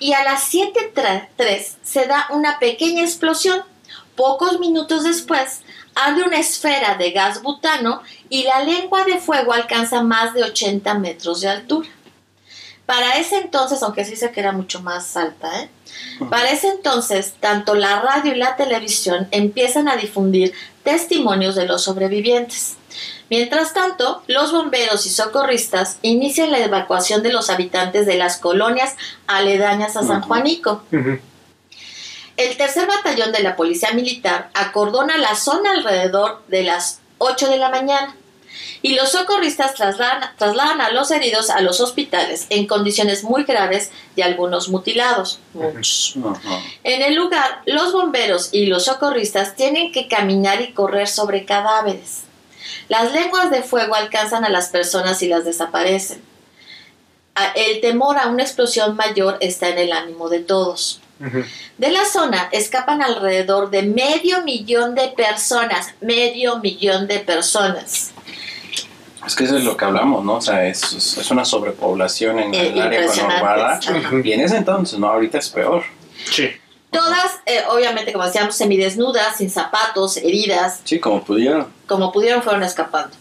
[0.00, 3.62] y a las 7.03 se da una pequeña explosión.
[4.16, 5.62] Pocos minutos después
[5.94, 10.94] arde una esfera de gas butano y la lengua de fuego alcanza más de 80
[10.94, 11.88] metros de altura.
[12.86, 15.70] Para ese entonces, aunque sí sé que era mucho más alta, ¿eh?
[16.30, 21.82] para ese entonces tanto la radio y la televisión empiezan a difundir testimonios de los
[21.82, 22.76] sobrevivientes.
[23.30, 28.96] Mientras tanto, los bomberos y socorristas inician la evacuación de los habitantes de las colonias
[29.26, 30.20] aledañas a San.
[30.22, 30.82] Juanico.
[32.36, 37.58] El tercer batallón de la Policía Militar acordona la zona alrededor de las 8 de
[37.58, 38.14] la mañana.
[38.82, 43.90] Y los socorristas trasladan, trasladan a los heridos a los hospitales en condiciones muy graves
[44.16, 45.40] y algunos mutilados.
[45.54, 46.14] Muchos.
[46.82, 52.22] En el lugar, los bomberos y los socorristas tienen que caminar y correr sobre cadáveres.
[52.88, 56.22] Las lenguas de fuego alcanzan a las personas y las desaparecen.
[57.54, 61.01] El temor a una explosión mayor está en el ánimo de todos.
[61.78, 68.10] De la zona escapan alrededor de medio millón de personas, medio millón de personas.
[69.26, 70.34] Es que eso es lo que hablamos, ¿no?
[70.34, 73.74] O sea, es, una sobrepoblación en Eh, el área conurbada.
[73.78, 74.10] ajá.
[74.24, 75.06] Y en ese entonces, ¿no?
[75.08, 75.84] Ahorita es peor.
[76.30, 76.50] Sí.
[76.90, 81.68] Todas, eh, obviamente, como decíamos, semidesnudas, sin zapatos, heridas, Sí, como pudieron.
[81.86, 83.16] como pudieron fueron escapando.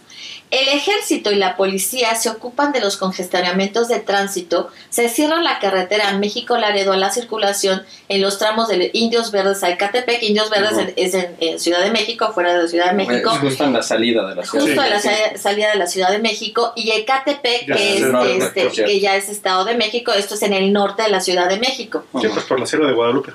[0.51, 5.59] El ejército y la policía se ocupan de los congestionamientos de tránsito, se cierra la
[5.59, 10.93] carretera México-Laredo a la circulación en los tramos de Indios Verdes a Ecatepec, Indios Verdes
[10.97, 13.81] es en, en Ciudad de México, fuera de Ciudad de México, Es justo en la
[13.81, 14.65] salida de la ciudad.
[14.65, 15.09] justo Sí, a la Sí.
[15.37, 19.29] salida de la Ciudad de México, y Ecatepec, Ya, que, es, este, que ya es
[19.29, 22.03] Estado de México, esto es en el norte de la Ciudad de México.
[22.19, 23.31] Sí, pues por la Sierra de Guadalupe.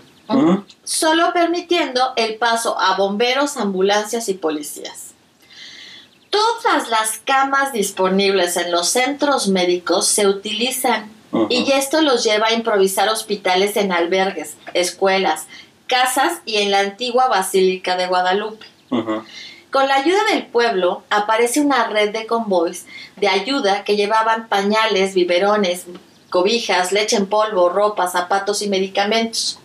[0.85, 5.15] Solo permitiendo el paso a bomberos, ambulancias y policías.
[6.31, 11.11] Todas las camas disponibles en los centros médicos se utilizan
[11.51, 15.47] y esto los lleva a improvisar hospitales en albergues, escuelas,
[15.87, 18.67] casas y en la antigua Basílica de Guadalupe.
[19.71, 22.87] Con la ayuda del pueblo aparece una red de convoys
[23.17, 25.85] de ayuda que llevaban pañales, biberones,
[26.31, 29.59] cobijas, leche en polvo, ropa, zapatos y medicamentos.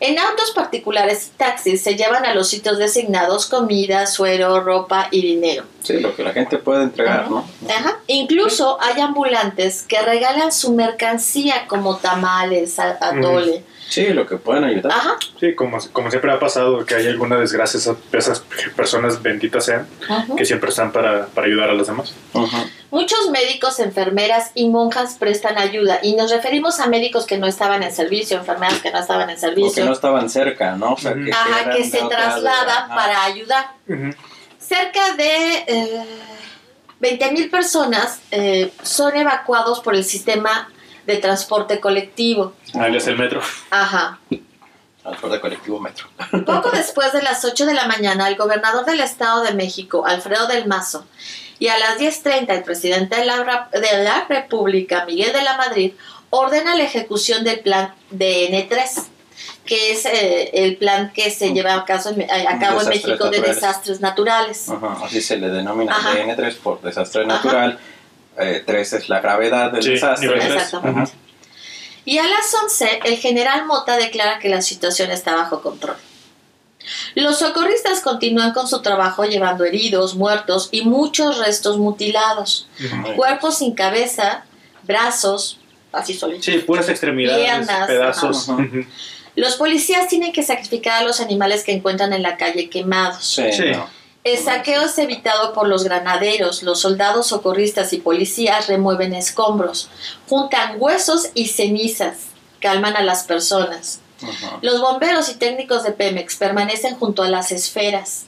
[0.00, 5.22] En autos particulares y taxis se llevan a los sitios designados comida, suero, ropa y
[5.22, 5.64] dinero.
[5.82, 7.30] Sí, lo que la gente puede entregar, Ajá.
[7.30, 7.44] ¿no?
[7.68, 7.98] Ajá.
[8.06, 13.64] Incluso hay ambulantes que regalan su mercancía como tamales, a- atole.
[13.88, 14.92] Sí, lo que pueden ayudar.
[14.92, 15.16] Ajá.
[15.40, 18.44] Sí, como, como siempre ha pasado que hay alguna desgracia, esas, esas
[18.76, 19.86] personas benditas sean,
[20.36, 22.12] que siempre están para, para ayudar a los demás.
[22.90, 27.82] Muchos médicos, enfermeras y monjas prestan ayuda y nos referimos a médicos que no estaban
[27.82, 30.92] en servicio, enfermeras que no estaban en O que servicio, no estaban cerca, ¿no?
[30.92, 32.94] O sea, que, ajá, que se trasladan ajá.
[32.94, 33.66] para ayudar.
[34.58, 36.04] Cerca de eh,
[37.00, 40.68] 20.000 personas eh, son evacuados por el sistema
[41.08, 42.52] de transporte colectivo.
[42.74, 43.40] Alias el metro.
[43.70, 44.18] Ajá.
[45.02, 46.06] Transporte colectivo metro.
[46.44, 50.46] Poco después de las 8 de la mañana, el gobernador del Estado de México, Alfredo
[50.46, 51.06] del Mazo,
[51.58, 55.94] y a las 10.30 el presidente de la, de la República, Miguel de la Madrid,
[56.28, 59.04] ordena la ejecución del plan DN3,
[59.64, 63.38] que es eh, el plan que se lleva a, caso a- cabo en México de
[63.38, 63.54] naturales.
[63.56, 64.68] desastres naturales.
[64.68, 66.12] Ajá, Así se le denomina Ajá.
[66.18, 67.28] DN3 por desastre Ajá.
[67.34, 67.78] natural.
[68.40, 70.28] Eh, tres es la gravedad del Sí, desastre.
[70.28, 70.62] nivel tres.
[70.62, 71.00] Exactamente.
[71.12, 71.18] Ajá.
[72.04, 75.96] Y a las 11, el general Mota declara que la situación está bajo control.
[77.14, 82.66] Los socorristas continúan con su trabajo llevando heridos, muertos y muchos restos mutilados.
[83.14, 84.44] Cuerpos sin cabeza,
[84.84, 85.58] brazos,
[85.92, 86.46] así solitos.
[86.46, 88.48] Sí, puras extremidades, Piernas, pedazos.
[88.48, 88.66] ajá.
[89.36, 93.22] Los policías tienen que sacrificar a los animales que encuentran en la calle quemados.
[93.24, 93.64] Sí, Sí.
[93.72, 93.88] no.
[94.28, 99.88] El saqueo es evitado por los granaderos, los soldados socorristas y policías remueven escombros,
[100.28, 102.26] juntan huesos y cenizas,
[102.60, 104.00] calman a las personas.
[104.60, 108.26] Los bomberos y técnicos de Pemex permanecen junto a las esferas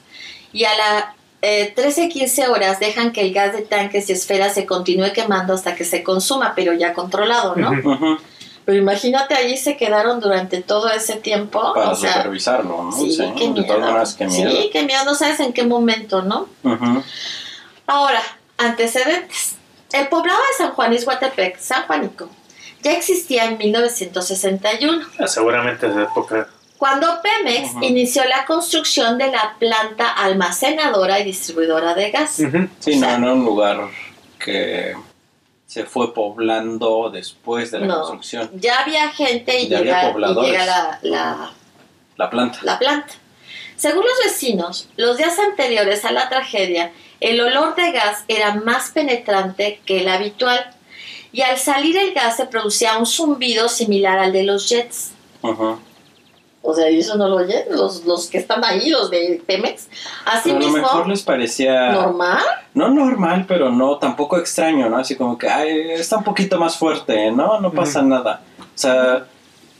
[0.54, 1.04] y a las
[1.42, 5.84] 13-15 horas dejan que el gas de tanques y esferas se continúe quemando hasta que
[5.84, 8.18] se consuma, pero ya controlado, ¿no?
[8.64, 11.72] Pero imagínate, allí se quedaron durante todo ese tiempo.
[11.74, 12.92] Para o sea, supervisarlo, ¿no?
[12.92, 13.66] sí, qué de miedo.
[13.66, 14.50] todas maneras, qué miedo.
[14.50, 16.46] Sí, qué miedo, no sabes en qué momento, ¿no?
[16.62, 17.02] Ujú.
[17.86, 18.22] Ahora,
[18.58, 19.56] antecedentes.
[19.92, 22.28] El poblado de San Juan Izhuatepec, San Juanico,
[22.82, 26.46] ya existía en 1961, Ah, Seguramente es de época.
[26.78, 32.38] cuando Pemex inició la construcción de la planta almacenadora y distribuidora de gas.
[32.38, 32.68] Ujú.
[32.78, 33.88] Sí, O sea, no, no un lugar
[34.38, 34.94] que
[35.70, 37.94] se fue poblando después de la No.
[37.98, 38.50] construcción.
[38.54, 41.52] Ya había gente y Ya había llega, y llega la, la-
[42.16, 42.58] La planta.
[42.62, 43.14] la planta.
[43.76, 48.90] Según los vecinos, los días anteriores a la tragedia, el olor de gas era más
[48.90, 50.72] penetrante que el habitual
[51.30, 55.12] y al salir el gas se producía un zumbido similar al de los jets.
[55.42, 55.78] Ujú.
[56.62, 59.88] O sea, ¿y eso no lo oyen los, los que están ahí, los de Pemex.
[60.44, 62.42] Pero a lo mejor les parecía normal.
[62.74, 64.98] no normal, pero no tampoco extraño, ¿no?
[64.98, 67.60] Así como que ay, está un poquito más fuerte, ¿no?
[67.60, 68.42] No pasa nada.
[68.58, 69.24] O sea,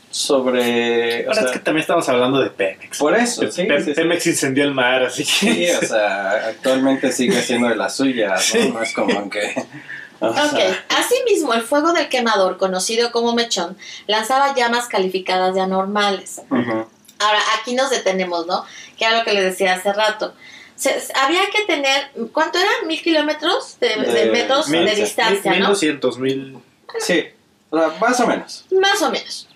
[0.09, 2.97] sobre o Ahora sea, es que también estamos hablando de Pemex.
[2.99, 3.93] por eso, sí, Pe- sí, sí.
[3.93, 5.29] Pemex incendió el mar, así que.
[5.29, 8.61] Sí, o sea, actualmente sigue siendo de las suyas, ¿no?
[8.61, 8.69] Sí.
[8.73, 9.63] No es como que o
[10.21, 16.41] Ok, asimismo, el fuego del quemador, conocido como mechón, lanzaba llamas calificadas de anormales.
[16.49, 18.63] Ahora, aquí nos detenemos, ¿no?
[18.97, 20.33] Que era lo que les decía hace rato.
[20.75, 22.69] se- había que tener, ¿cuánto era?
[22.87, 25.69] ¿Mil kilómetros de, de De- metros mil- de distancia, mil no?
[25.69, 26.57] doscientos, mil...
[26.99, 27.25] Sí,
[27.71, 28.65] más o menos.
[28.71, 29.47] Más o menos.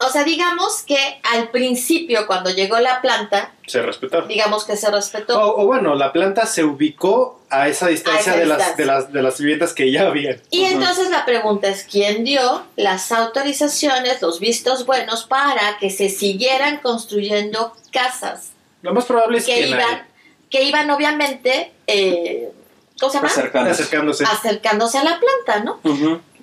[0.00, 4.28] O sea, digamos que al principio, cuando llegó la planta, Se respetaron.
[4.28, 5.40] digamos que se respetó.
[5.40, 8.84] O, o bueno, la planta se ubicó a esa distancia, A esa de, Las, de,
[8.86, 10.40] las, de las viviendas que ya habían.
[10.50, 16.08] Y entonces la pregunta es, ¿quién dio las autorizaciones, los vistos buenos para que se
[16.10, 20.06] siguieran construyendo casas Lo más probable es que que, nadie, iban,
[20.50, 22.52] que iban obviamente, eh,
[23.00, 23.28] ¿cómo se llama?
[23.28, 23.82] Acercándose.
[23.82, 24.24] acercándose.
[24.24, 25.80] Acercándose a la planta, ¿no?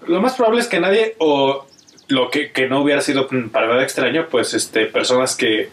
[0.08, 1.66] Lo más probable es que nadie, o
[2.08, 5.70] lo que, que no hubiera sido para nada extraño, pues este personas que,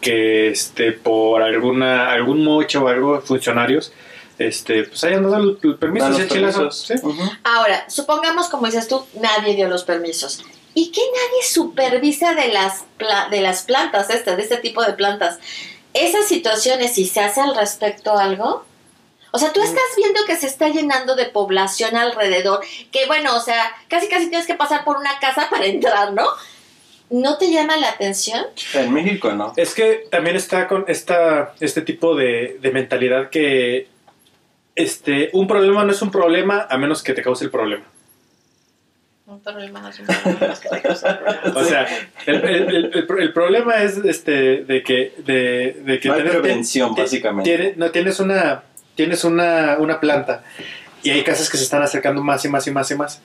[0.00, 3.92] que este, por alguna algún mocho o algo, funcionarios,
[4.38, 6.78] este, pues hayan dado el, el permiso, los permisos.
[6.86, 6.94] sí.
[7.02, 7.22] Ujú.
[7.44, 10.42] Ahora, supongamos, como dices tú, nadie dio los permisos.
[10.74, 14.92] ¿Y qué nadie supervisa de las, pla- de las plantas, estas, de este tipo de
[14.92, 15.38] plantas?
[15.94, 18.66] Esas situaciones, si se hace al respecto algo,
[19.36, 23.40] o sea, tú estás viendo que se está llenando de población alrededor, que bueno, o
[23.40, 26.26] sea, casi casi tienes que pasar por una casa para entrar, ¿no?
[27.10, 28.46] ¿No te llama la atención?
[28.74, 29.52] En México no.
[29.56, 33.86] Es que también está con esta, este tipo de, de mentalidad que
[34.74, 37.84] este, un problema no es un problema a menos que te cause el problema.
[39.26, 41.60] Un problema no es un problema, que te causa un problema.
[41.60, 41.86] O sea,
[42.26, 46.14] el, el- el- el pro- el problema es este de que de, de que No
[46.14, 47.50] hay tener- prevención, básicamente.
[47.56, 48.62] tiene- no tienes una
[48.96, 50.42] tienes una, una planta
[51.02, 53.20] y hay casas que se están acercando más y más y más y más.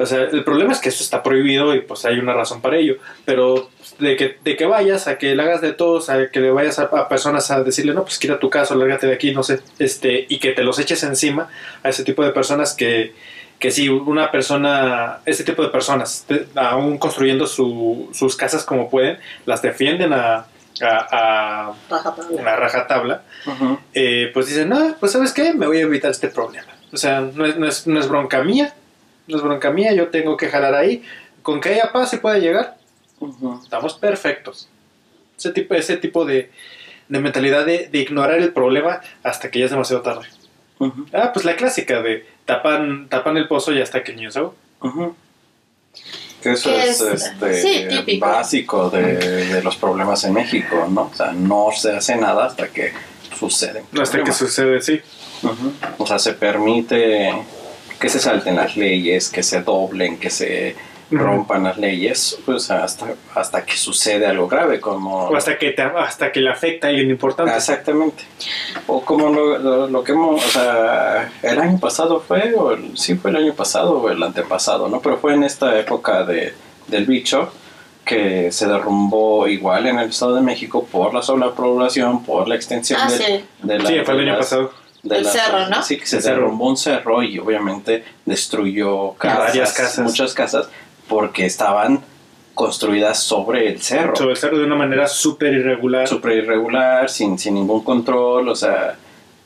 [0.00, 2.76] O sea, el problema es que eso está prohibido y pues hay una razón para
[2.76, 2.98] ello.
[3.24, 6.52] Pero de que, de que vayas, a que le hagas de todos, a que le
[6.52, 9.42] vayas a, a personas a decirle, no, pues quita tu caso, lárgate de aquí, no
[9.42, 11.48] sé, este, y que te los eches encima
[11.82, 13.12] a ese tipo de personas que,
[13.58, 18.88] que si una persona, ese tipo de personas, te- aún construyendo su- sus casas como
[18.88, 20.46] pueden, las defienden a,
[20.82, 22.50] a, Rajatabla.
[22.50, 23.78] a, a rajatabla, Ujú.
[23.94, 26.68] eh, pues dicen, no, pues sabes qué, me voy a evitar este problema.
[26.92, 28.74] O sea, no es, no es, no es bronca mía,
[29.26, 31.04] no es bronca mía, yo tengo que jalar ahí.
[31.42, 32.76] Con que haya paz y pueda llegar,
[33.20, 33.60] Ujú.
[33.62, 34.68] estamos perfectos.
[35.36, 36.50] Ese tipo, ese tipo de,
[37.08, 40.26] de mentalidad de, de ignorar el problema hasta que ya es demasiado tarde.
[40.78, 41.06] Ujú.
[41.12, 44.40] Ah, pues la clásica de tapan, tapan el pozo y hasta que el niño se.
[46.48, 51.10] Que eso Que es, es- este, sí, básico de, de los problemas en México, ¿no?
[51.12, 52.92] O sea, no se hace nada hasta que
[53.38, 53.82] sucede.
[54.00, 55.00] Hasta que sucede, sí.
[55.98, 57.32] O sea, se permite
[58.00, 60.74] que se salten las leyes, que se doblen, que se.
[61.10, 65.24] Rompan las leyes, pues hasta, hasta que sucede algo grave, como...
[65.28, 67.54] O hasta que, te, hasta que le afecta a alguien importante.
[67.54, 68.24] Exactamente.
[68.86, 72.96] O como lo, lo- lo que hemos, o sea, el año pasado fue, o el-
[72.98, 75.00] sí fue el año pasado o el antepasado, ¿no?
[75.00, 76.52] Pero fue en esta época de,
[76.88, 77.50] del bicho
[78.04, 83.00] que se derrumbó igual en el Estado de México por la sobrepoblación, por la extensión
[83.02, 83.44] Ah, de, sí.
[83.62, 84.70] de la- Sí, fue el año las- pasado.
[85.02, 85.82] de El las- cerro, ¿no?
[85.82, 89.98] Sí, que se derrumbó un cerro y obviamente destruyó casas, Varias casas.
[90.04, 90.68] muchas casas,
[91.08, 92.00] porque estaban
[92.54, 96.08] construidas sobre el cerro Sobre el cerro de una manera súper irregular.
[96.08, 98.96] súper irregular, sin, sin ningún control, o sea,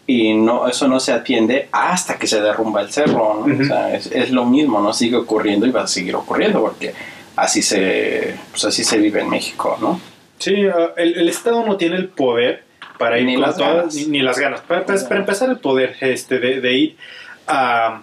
[0.07, 3.63] y no, eso no se atiende hasta que se derrumba el cerro, ¿no?
[3.63, 4.93] O sea, es, es lo mismo, ¿no?
[4.93, 6.95] Sigue ocurriendo y va a seguir ocurriendo porque
[7.37, 10.01] así se, pues así se vive en México, ¿no?
[10.39, 12.65] Sí, uh, el, el Estado no tiene el poder
[12.99, 13.95] para ir Ni con las todas- ganas.
[13.95, 14.61] ni, ni las ganas.
[14.63, 16.97] Para, para- para empezar, el poder este, de, de ir
[17.47, 18.01] a,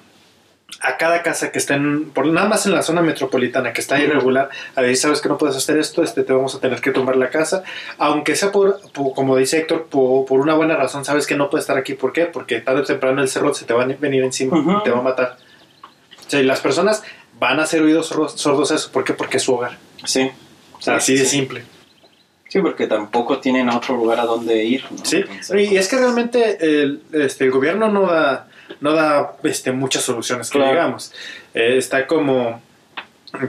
[0.81, 3.99] a cada casa que está en, por, nada más en la zona metropolitana, que está
[3.99, 6.91] irregular, a decir, sabes que no puedes hacer esto, este, te vamos a tener que
[6.91, 7.63] tumbar la casa,
[7.97, 11.49] aunque sea por, por- como dice Héctor, por, por una buena razón, sabes que no
[11.49, 12.25] puedes estar aquí, ¿por qué?
[12.25, 14.83] Porque tarde o temprano el cerro se te va a venir encima, Ujú.
[14.83, 15.37] te va a matar.
[16.25, 17.03] O sea, y las personas
[17.39, 19.13] van a hacer oídos sordos, a eso, ¿por qué?
[19.13, 19.77] Porque es su hogar.
[20.05, 20.29] Sí.
[20.79, 21.63] Sí, Así de simple.
[22.47, 24.83] Sí, porque tampoco tienen otro lugar a donde ir.
[24.91, 25.03] ¿no?
[25.05, 28.47] Sí, Entonces, y es que realmente el, este, el gobierno no da,
[28.81, 31.13] no da este, muchas soluciones, que digamos.
[31.53, 32.61] Eh, está como,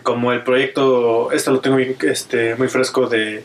[0.03, 3.45] como el proyecto, esto lo tengo bien, este, muy fresco, de,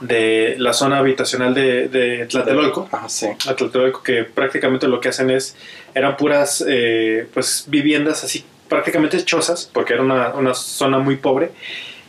[0.00, 2.88] de la zona habitacional de, de Tlatelolco.
[2.92, 3.28] Ajá, sí.
[3.42, 5.56] Tlatelolco, que prácticamente lo que hacen es,
[5.94, 11.50] eran puras eh, pues viviendas así, prácticamente chozas, porque era una, una zona muy pobre,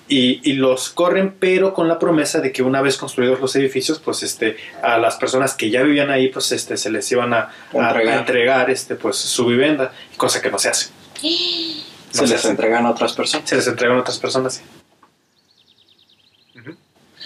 [0.10, 4.00] y, y los corren, pero con la promesa de que una vez construidos los edificios,
[4.00, 7.50] pues este, a las personas que ya vivían ahí, pues este, se les iban a,
[7.74, 8.70] a- a Entregar.
[8.70, 10.90] este, pues su vivienda, cosa que no se hace.
[12.10, 12.50] Se les hace.
[12.50, 13.48] entregan a otras personas.
[13.50, 14.62] Se les entregan a otras personas, sí.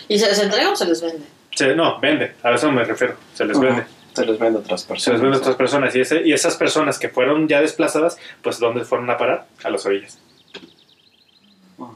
[0.10, 1.26] ¿Y se les entrega o se les vende?
[1.56, 3.84] Se- no, vende, a eso me refiero, se les vende.
[4.14, 5.04] Se les vende a otras personas.
[5.04, 8.18] Se les vende a otras personas y, ese, y esas personas que fueron ya desplazadas,
[8.42, 9.46] pues ¿dónde fueron a parar?
[9.64, 10.18] A las orillas.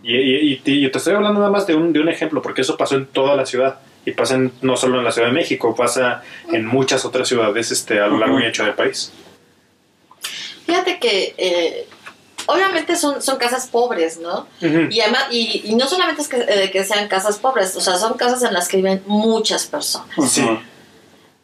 [0.04, 2.42] Y, y- y te- y te estoy hablando nada más de un, de un ejemplo,
[2.42, 5.30] porque eso pasó en toda la ciudad Y pasa en- no solo en la Ciudad
[5.30, 6.22] de México, pasa
[6.52, 9.12] en muchas otras ciudades este, a lo largo y ancho del país.
[10.68, 11.88] Fíjate que eh,
[12.48, 14.48] obviamente son, son casas pobres, ¿no?
[14.62, 17.96] Y, además, y, y no solamente es que, eh, que sean casas pobres, o sea,
[17.98, 20.08] son casas en las que viven muchas personas.
[20.32, 20.46] Sí.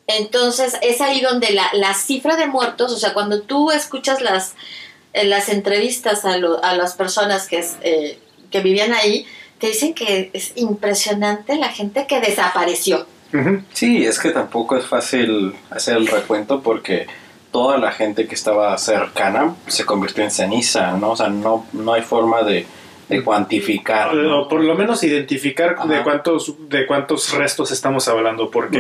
[0.08, 4.56] Entonces es ahí donde la, la cifra de muertos, o sea, cuando tú escuchas las,
[5.14, 8.20] eh, las entrevistas a, lo- a las personas que, es, eh,
[8.52, 9.26] que vivían ahí,
[9.58, 13.06] te dicen que es impresionante la gente que desapareció.
[13.74, 17.08] Sí, es que tampoco es fácil hacer el recuento porque
[17.52, 21.12] toda la gente que estaba cercana se convirtió en ceniza, ¿no?
[21.12, 22.66] O sea, no, no hay forma de,
[23.12, 24.14] de cuantificar.
[24.14, 24.42] ¿no?
[24.42, 28.78] O por lo menos identificar de cuántos, de cuántos restos estamos hablando, porque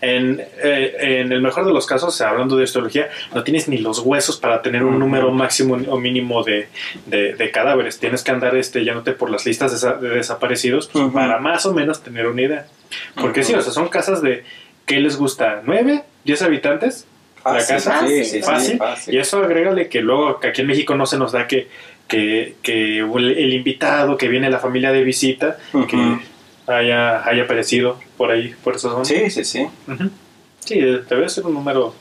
[0.00, 4.00] en, eh, en el mejor de los casos, hablando de histología, no tienes ni los
[4.00, 6.68] huesos para tener un número máximo o mínimo de,
[7.06, 7.98] de- de cadáveres.
[7.98, 11.64] Tienes que andar este, yéndote por las listas de, desa- de desaparecidos pues, para más
[11.66, 12.66] o menos tener una idea.
[13.14, 14.44] Porque sí, o sea, son casas de,
[14.86, 15.62] ¿qué les gusta?
[15.64, 16.02] ¿Nueve?
[16.24, 17.06] ¿Diez habitantes?
[17.42, 19.14] la casa, sí, sí, sí, fácil, fácil.
[19.14, 21.68] Y eso agrégale que luego que aquí en México no se nos da que,
[22.10, 25.86] que, que el, invitado, que viene la familia de visita, Ujú.
[25.86, 26.18] que
[26.66, 29.08] haya, haya aparecido por ahí, por esos zonas.
[29.08, 29.66] Sí, sí, sí.
[29.88, 30.10] Ujú.
[30.58, 31.94] Sí, debe ser un número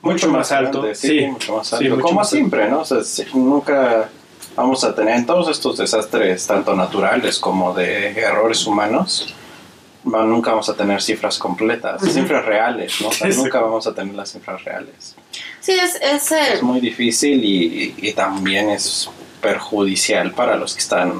[0.00, 0.78] mucho, más, alto.
[0.80, 1.90] grande, sí, sí, mucho más Sí, alto.
[1.90, 2.36] mucho Como más alto.
[2.36, 2.80] siempre, ¿no?
[2.80, 4.08] O sea, sí, nunca
[4.56, 9.34] vamos a tener en todos estos desastres, tanto naturales como de errores humanos,
[10.04, 12.12] nunca vamos a tener cifras completas, Ujú.
[12.12, 13.08] cifras reales, ¿no?
[13.08, 13.38] O sea, Sí.
[13.42, 15.16] nunca vamos a tener las cifras reales.
[15.60, 19.10] Sí, es, es, eh, Es muy difícil y, y también es
[19.44, 21.12] perjudicial para los que están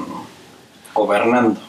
[0.93, 1.59] gobernando.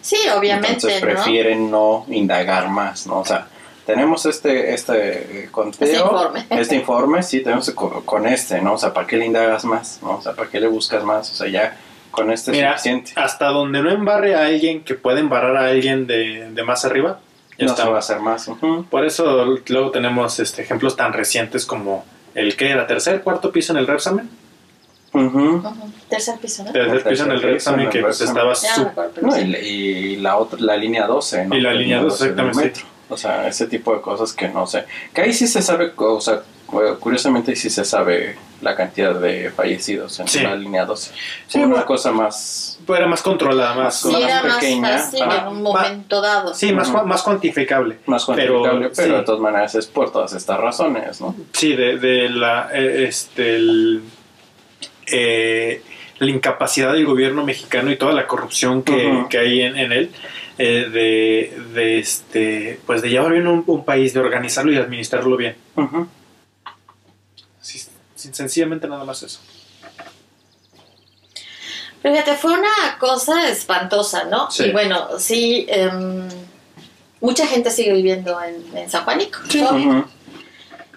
[0.00, 2.06] Sí, obviamente, Entonces prefieren ¿no?
[2.08, 3.18] indagar más, ¿no?
[3.18, 3.46] O sea,
[3.84, 6.46] tenemos este, este eh, conteo, Este informe.
[6.50, 8.74] este informe, sí, tenemos co- con este, ¿no?
[8.74, 9.98] O sea, ¿para qué le indagas más?
[10.02, 10.12] ¿no?
[10.16, 11.30] O sea, ¿para qué le buscas más?
[11.32, 11.76] O sea, ya
[12.10, 13.12] con este Mira, es suficiente.
[13.16, 17.20] Hasta donde no embarre a alguien que puede embarrar a alguien de, de más arriba,
[17.58, 17.82] ya No está.
[17.84, 18.48] se va a hacer más.
[18.88, 22.04] Por eso luego tenemos este, ejemplos tan recientes como
[22.34, 24.30] el que era tercer, cuarto piso en el Repsamen.
[25.12, 25.56] Ujú.
[25.56, 25.62] Ujú.
[26.08, 26.72] Tercer piso, ¿no?
[26.72, 29.40] Tercer piso en el Repsamen el que pues, estaba súper acuerdo, pero No, sí.
[29.40, 31.56] y, la- y la otra, la línea 12, ¿no?
[31.56, 32.86] Y la línea 12, del exactamente, metro.
[33.08, 34.84] O sea, ese tipo de cosas que no sé.
[35.12, 36.42] Que ahí sí se sabe, o sea,
[37.00, 40.40] curiosamente sí se sabe la cantidad de fallecidos en Sí.
[40.44, 41.10] la línea 12.
[41.48, 41.86] Sí, una bueno.
[41.86, 45.42] cosa más era más controlada, más, Sí, más era más pequeña, fácil ajá.
[45.42, 46.54] en un momento dado.
[46.54, 47.98] sí, más, más cuantificable.
[48.06, 49.18] más Pero, cuantificable, pero, sí.
[49.18, 51.34] de todas maneras es por todas estas razones, ¿no?
[51.52, 54.02] Sí, de, de la, eh, este, el,
[55.10, 55.82] eh,
[56.18, 60.10] la incapacidad del gobierno mexicano y toda la corrupción que, que hay en, en él,
[60.58, 65.36] eh, de, de, este, pues de llevar bien un, un país, de organizarlo y administrarlo
[65.36, 65.56] bien.
[67.60, 67.78] Sí,
[68.14, 69.40] sí, sencillamente nada más eso.
[72.02, 74.50] Pero fíjate, fue una cosa espantosa, ¿no?
[74.50, 74.64] Sí.
[74.64, 76.28] Y bueno, sí, em,
[77.20, 79.40] mucha gente sigue viviendo en, en San Juanico.
[79.40, 80.04] Ujú.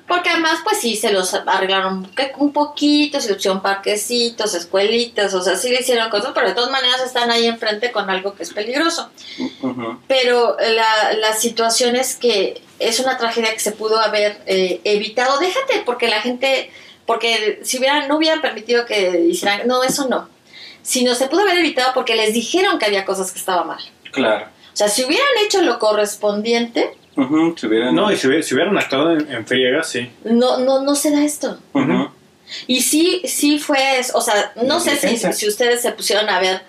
[0.08, 5.56] Porque además, pues sí, se los arreglaron un poquito, se pusieron parquecitos, escuelitas, o sea,
[5.56, 8.54] sí le hicieron cosas, pero de todas maneras están ahí enfrente con algo que es
[8.54, 9.10] peligroso.
[10.08, 15.40] Pero la, la situación es que es una tragedia que se pudo haber eh, evitado.
[15.40, 16.72] Déjate, porque la gente,
[17.06, 20.28] porque si hubieran, no hubieran permitido que hicieran, no, eso no.
[20.82, 23.84] Sino se pudo haber evitado porque les dijeron que había cosas que estaban mal.
[24.12, 24.48] Claro.
[24.74, 27.94] O sea, si hubieran hecho lo correspondiente, Ujú, Si hubieran...
[27.96, 30.12] No, y si, hubiera- si hubieran actuado en, en friega, sí.
[30.24, 31.58] no, no, no se da esto.
[32.68, 36.62] Y sí, sí fue, o sea, no sé si, si ustedes se pusieron a ver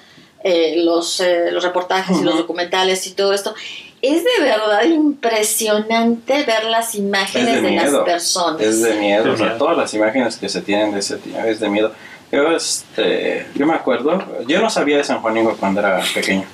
[0.42, 3.54] eh, los, eh, los reportajes y los documentales y todo esto.
[4.02, 8.60] Es de verdad impresionante ver las imágenes Es de de, las personas.
[8.60, 9.58] Es de miedo, o sea, miedo.
[9.58, 11.92] todas las imágenes que se tienen de ese tiempo es de miedo.
[12.30, 16.44] Yo, este, yo me acuerdo, yo no sabía de San Juanico cuando era pequeño,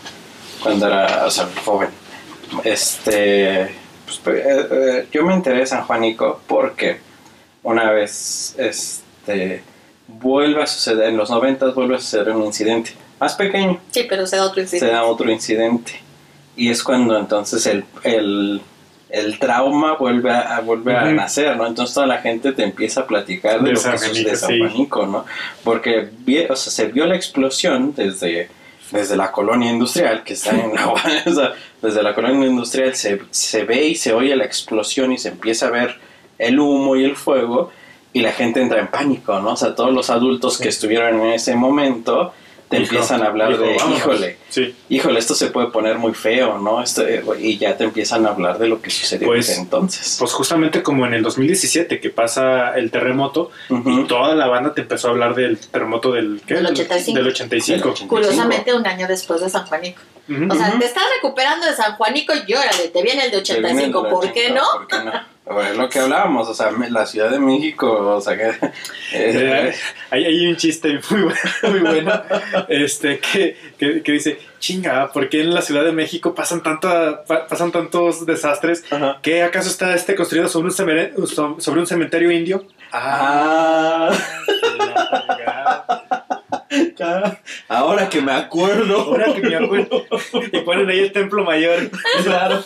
[0.62, 1.88] cuando era, o sea, joven.
[2.64, 3.74] Este,
[4.18, 6.98] pues, eh, eh, yo me enteré de San Juanico porque
[7.62, 9.62] una vez, este,
[10.08, 14.26] vuelve a suceder, en los noventas vuelve a suceder un incidente más pequeño Sí, pero
[14.26, 14.92] se da otro se incidente.
[14.94, 15.92] da otro incidente.
[16.56, 18.60] Y es cuando entonces el, el,
[19.10, 21.66] el trauma vuelve, a, a- vuelve a nacer, ¿no?
[21.66, 24.30] Entonces toda la gente te empieza a platicar de, De lo San que sucede Juanico,
[24.30, 24.58] de San sí.
[24.58, 25.24] Juanico, ¿no?
[25.64, 28.48] Porque vi- o sea, se vio la explosión desde,
[28.90, 33.20] desde la colonia industrial, que está en la o sea, desde la colonia industrial se,
[33.30, 35.98] se ve y se oye la explosión y se empieza a ver
[36.38, 37.70] el humo y el fuego
[38.12, 39.52] y la gente entra en pánico, ¿no?
[39.52, 40.64] O sea, todos los adultos Sí.
[40.64, 42.32] que estuvieron en ese momento
[42.70, 43.98] te empiezan a hablar de, "Vámonos".
[43.98, 44.74] híjole, Sí.
[44.88, 46.80] híjole, esto se puede poner muy feo, ¿no?
[46.82, 50.16] Esto, eh, y ya te empiezan a hablar de lo que sucedió Pues, desde entonces.
[50.20, 54.82] Pues justamente como en el 2017 que pasa el terremoto y toda la banda te
[54.82, 56.54] empezó a hablar del terremoto del, ¿qué?
[56.54, 57.18] Del 85.
[57.18, 57.72] Del 85.
[57.72, 58.08] Del 85.
[58.08, 60.00] Curiosamente, un año después de San Juanico.
[60.50, 63.54] O sea, te estás recuperando de San Juanico y órale, te viene el de Te
[63.60, 64.66] viene 85, el ¿por qué 80, no?
[64.78, 65.12] ¿Por qué no?
[65.52, 68.44] Bueno, es lo que hablábamos, o sea, la Ciudad de México, o sea, que...
[68.50, 68.54] Eh,
[69.12, 69.74] eh,
[70.10, 72.22] hay, hay un chiste muy bueno, muy bueno
[72.68, 77.24] este, que, que, que dice, chinga, ¿por qué en la Ciudad de México pasan, tanta,
[77.24, 78.84] pasan tantos desastres?
[78.92, 79.18] ajá.
[79.22, 80.68] ¿Qué acaso está este construido sobre
[81.16, 82.64] un, so- sobre un cementerio indio?
[82.92, 84.10] Ah,
[85.46, 86.19] Ah,
[87.68, 89.00] ahora que me acuerdo.
[89.00, 90.04] ahora que me acuerdo.
[90.52, 91.90] Y ponen ahí el templo mayor.
[92.24, 92.64] Claro.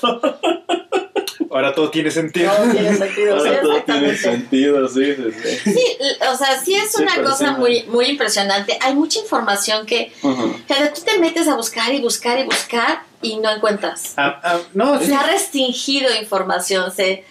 [1.51, 2.51] Ahora todo tiene sentido.
[2.67, 5.25] No tiene sentido, sí, Ahora todo tiene sentido, sí, sí,
[5.65, 5.71] sí.
[5.73, 5.85] Sí,
[6.29, 7.61] o sea, sí es Sí, una cosa sí.
[7.61, 8.77] muy, muy impresionante.
[8.81, 10.53] Hay mucha información que, Ujú.
[10.67, 14.15] que tú te metes a buscar y buscar y buscar y no encuentras.
[14.17, 15.07] Ah, ah, no, sí.
[15.07, 17.25] Se ha restringido información, se...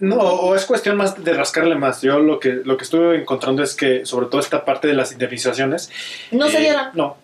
[0.00, 2.02] No, o es cuestión más de rascarle más.
[2.02, 5.10] Yo lo que, lo que estuve encontrando es que, sobre todo esta parte de las
[5.12, 5.90] indemnizaciones.
[6.30, 6.88] No se eh, dieron.
[6.94, 7.16] No.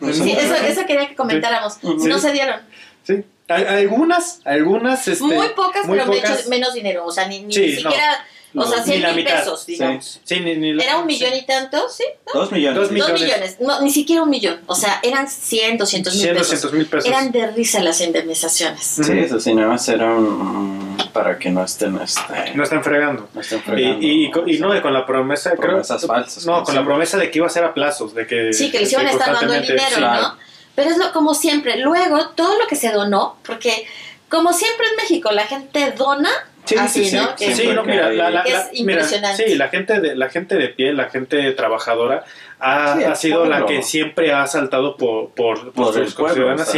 [0.00, 1.78] No Sí, se eso, eso quería que comentáramos.
[1.82, 2.06] Ujú.
[2.06, 2.26] No Sí.
[2.26, 2.60] se dieron.
[3.04, 3.24] Sí.
[3.48, 5.08] Algunas, algunas.
[5.08, 6.40] Este, muy pocas, muy pero me pocas.
[6.40, 7.06] hecho menos dinero.
[7.06, 8.24] O sea, ni, ni Sí, siquiera...
[8.54, 9.38] O sea, No, 100 ni la mil mitad.
[9.40, 9.72] pesos, Sí.
[9.72, 10.20] digamos.
[10.24, 11.38] Sí, ni, ni la- Era un millón sí.
[11.40, 12.04] y tanto, ¿sí?
[12.32, 12.76] Dos millones.
[12.78, 13.20] Dos Dos millones.
[13.20, 13.56] millones.
[13.60, 14.60] No, ni siquiera un millón.
[14.66, 16.50] O sea, eran 100, 200 mil 100, pesos.
[16.52, 17.06] 200 mil pesos.
[17.08, 18.82] Eran de risa las indemnizaciones.
[18.82, 23.28] Sí, eso sí, nada más era un, para que no estén, este, No están fregando.
[23.34, 23.98] no estén Y, fregando.
[24.06, 25.60] y, y, con- y no, y con la promesa, creo.
[25.72, 26.84] Promesas falsas, No, con la siempre.
[26.86, 28.52] promesa de que iba a ser a plazos, de que.
[28.54, 29.94] Sí, que les iban a estar dando el dinero, sí.
[29.96, 30.22] claro.
[30.22, 30.38] ¿no?
[30.74, 31.76] Pero es lo, como siempre.
[31.78, 33.84] Luego, todo lo que se donó, porque
[34.28, 36.30] como siempre en México la gente dona
[36.64, 37.28] Sí, así, sí, sí, ¿no?
[37.38, 39.48] Sí, no, mira, la, la- Es mira, impresionante.
[39.48, 42.24] sí, la gente de la gente de pie, la gente trabajadora
[42.60, 46.10] ha, Sí, el ha sido la que siempre ha saltado por por, por Por el
[46.10, 46.74] sus ciudadanos.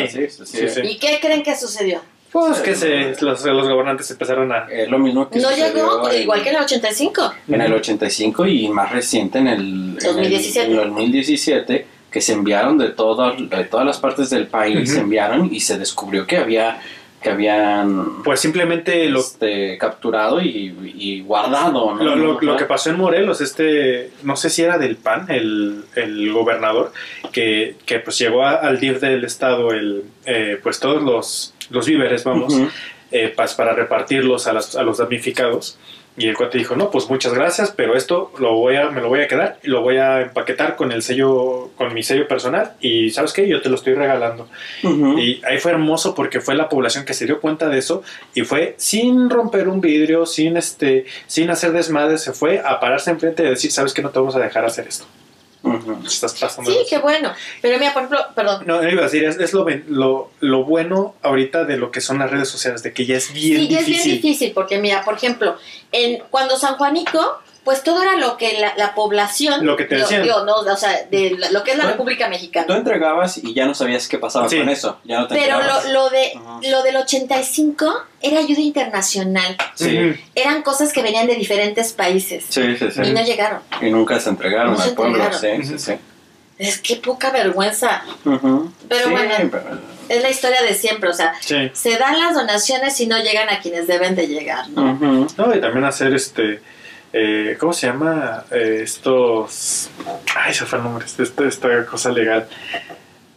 [0.84, 2.03] ¿Y qué creen que sucedió?
[2.30, 6.09] Pues Sí, que se, los, los gobernantes empezaron a Es lo mismo que No llegó,
[6.09, 7.34] en- igual que en el 85.
[7.48, 10.66] en el 85 y más reciente en el, en el- 2017.
[10.66, 15.01] en el 2017 que se enviaron de, todo, de todas las partes del país, se
[15.01, 16.80] enviaron y se descubrió que había
[17.23, 21.95] que habían pues simplemente lo, este, capturado y, y guardado.
[21.95, 22.03] ¿no?
[22.03, 25.85] lo, lo- lo que pasó en Morelos, este, no sé si era del PAN, el,
[25.97, 26.93] el gobernador,
[27.33, 31.87] que, que pues llegó a- al DIF del estado el, eh, pues todos los, los
[31.87, 32.68] víveres, vamos, Ujú.
[33.11, 35.79] eh, pas- para repartirlos a, las- a los damnificados.
[36.16, 39.08] Y el cuate dijo, no, pues muchas gracias, pero esto lo voy a, me lo
[39.08, 42.72] voy a quedar y lo voy a empaquetar con el sello, con mi sello personal
[42.80, 43.48] y ¿sabes qué?
[43.48, 44.48] Yo te lo estoy regalando.
[44.82, 48.02] Y ahí fue hermoso porque fue la población que se dio cuenta de eso
[48.34, 53.11] y fue sin romper un vidrio, sin este, sin hacer desmadre, se fue a pararse
[53.11, 54.02] enfrente y decir, ¿sabes qué?
[54.02, 55.06] No te vamos a dejar hacer esto.
[55.62, 55.98] Ujú.
[56.06, 56.70] Estás pasando.
[56.70, 57.32] Sí, qué bueno.
[57.61, 58.62] Pero mira, por ejemplo, perdón.
[58.66, 62.18] No, iba a decir, es, es lo, lo, lo bueno ahorita de lo que son
[62.18, 64.11] las redes sociales, de que ya es bien sí, ya es difícil.
[64.12, 65.56] bien difícil, porque mira, por ejemplo,
[65.92, 69.64] en, cuando San Juanico, pues todo era lo que la, la población...
[69.66, 70.22] Lo que te decían.
[70.22, 72.76] digo, no, o sea, de la- lo que es la Tú- República Tú Mexicana.
[72.76, 74.58] entregabas y ya no sabías qué pasaba Sí.
[74.58, 74.98] con eso.
[75.04, 76.61] Ya no te Pero lo, lo, de, Ajá.
[76.70, 79.56] lo del 85 era ayuda internacional.
[79.74, 80.14] Sí.
[80.34, 82.44] Eran cosas que venían de diferentes países.
[82.48, 83.00] Sí, sí, sí.
[83.04, 83.61] Y no llegaron.
[83.80, 85.22] Y nunca se entregaron No se al pueblo.
[85.24, 85.62] entregaron.
[85.64, 85.92] Sí, sí, sí.
[86.58, 88.02] Es que poca vergüenza.
[88.24, 88.70] Ujú.
[88.88, 89.34] Pero Sí, bueno.
[89.50, 91.08] pero- Es la historia de siempre.
[91.08, 91.70] O sea, Sí.
[91.72, 94.92] se dan las donaciones y no llegan a quienes deben de llegar, ¿no?
[94.92, 95.28] Ujú.
[95.36, 96.61] No, y también hacer este.
[97.12, 98.44] Eh, ¿Cómo se llama?
[98.50, 99.90] Eh, estos.
[100.36, 101.06] Ay, se fue el nombre.
[101.06, 102.46] Esta, esta cosa legal.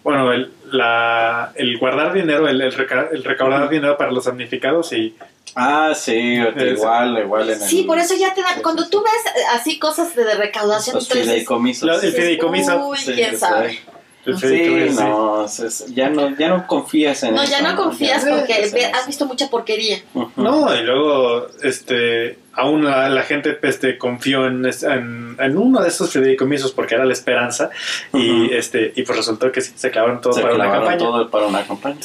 [0.04, 4.92] Bueno, el, la, el guardar dinero, el, el, reca- el recaudar dinero para los damnificados
[4.94, 5.16] y.
[5.56, 7.68] Ah, sí, igual, igual en el...
[7.70, 8.56] Sí, por eso ya te dan.
[8.56, 11.84] Sí, Cuando tú ves eh, así cosas de recaudación, Los entonces fideicomisos.
[11.88, 12.88] Lo- el fideicomiso.
[12.88, 13.80] Uy, Sí, quién sí, sabe.
[14.26, 14.48] Sí.
[14.48, 15.46] Sí, no,
[15.94, 17.52] ya no, ya no confías en No, eso.
[17.52, 18.54] ya no confías porque
[18.94, 19.98] has visto mucha porquería.
[20.36, 25.90] No, y luego, este, aún la, la gente este, confió en, en, en uno de
[25.90, 27.70] esos fideicomisos porque era la esperanza
[28.14, 30.98] y, este, y pues resultó que sí, se clavaron todo Se para una campaña.
[30.98, 32.00] todo para una campaña.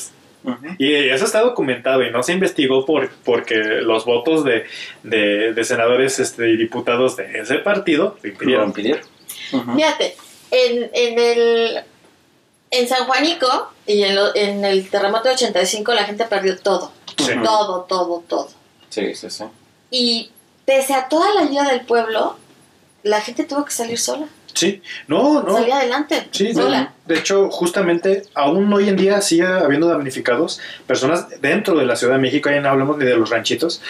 [0.78, 4.64] Y eso está documentado y no se investigó por, porque los votos de,
[5.02, 9.02] de, de senadores este, y diputados de ese partido lo Lo impidieron.
[9.52, 9.76] Ujú.
[9.76, 10.16] Fíjate,
[10.50, 11.80] en, en el.
[12.70, 16.92] En San Juanico y en, lo- en el terremoto de 85 la gente perdió todo.
[17.16, 17.32] Sí.
[17.42, 18.48] Todo, todo, todo.
[18.90, 19.44] Sí, sí, sí.
[19.90, 20.30] Y
[20.64, 22.36] pese a toda la ayuda del pueblo,
[23.02, 24.26] la gente tuvo que salir sola.
[24.54, 25.54] Sí, no, no.
[25.54, 26.28] Salir adelante.
[26.32, 26.92] Sí, de, sola.
[27.06, 32.14] de hecho, justamente, aún hoy en día sigue habiendo damnificados, personas dentro de la Ciudad
[32.14, 33.80] de México, ya no hablamos ni de los ranchitos,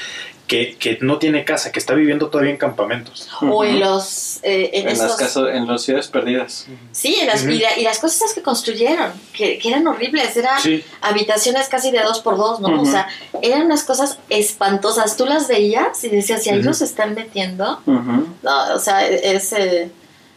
[0.48, 3.28] que, que no tiene casa, que está viviendo todavía en campamentos.
[3.42, 4.38] O en los.
[4.42, 6.66] eh, en En, esos- las casas, en las ciudades perdidas.
[6.90, 10.60] Sí, en las, y, la- y las cosas que construyeron, que, que eran horribles, eran
[10.60, 12.80] Sí, habitaciones casi de dos por dos, ¿no?
[12.82, 13.06] O sea,
[13.42, 15.16] eran unas cosas espantosas.
[15.16, 16.68] Tú las veías y decías, si ahí Ujú.
[16.68, 19.90] los están metiendo, no, o sea, es, eh,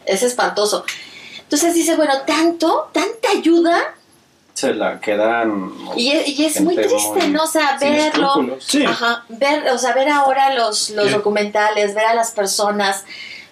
[0.04, 0.84] es espantoso.
[1.40, 3.94] Entonces dice, bueno, tanto, tanta ayuda,
[4.62, 5.70] se la quedan.
[5.96, 7.42] Y, es- y es muy triste, muy ¿no?
[7.44, 8.56] O sea, verlo.
[8.60, 8.84] Sí.
[8.84, 11.12] Ajá, ver, o sea, ver ahora los, los Sí.
[11.14, 13.04] documentales, ver a las personas,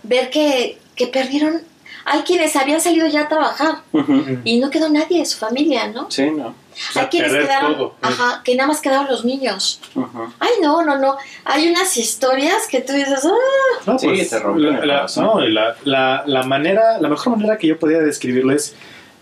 [0.02, 1.62] ver que, que perdieron.
[2.06, 4.38] Hay quienes habían salido ya a trabajar Ujú.
[4.42, 6.10] y no quedó nadie de su familia, ¿no?
[6.10, 6.54] Sí, no.
[6.92, 7.94] sea, Hay quienes quedaron, todo.
[8.00, 9.80] ajá, que nada más quedaron los niños.
[9.94, 10.32] Ujú.
[10.40, 11.16] Ay, no, no, no.
[11.44, 15.52] Hay unas historias que tú dices, ah, No, Sí, pues, te la, la- no, y
[15.52, 18.74] la, la, la manera, la mejor manera que yo podía describirlo es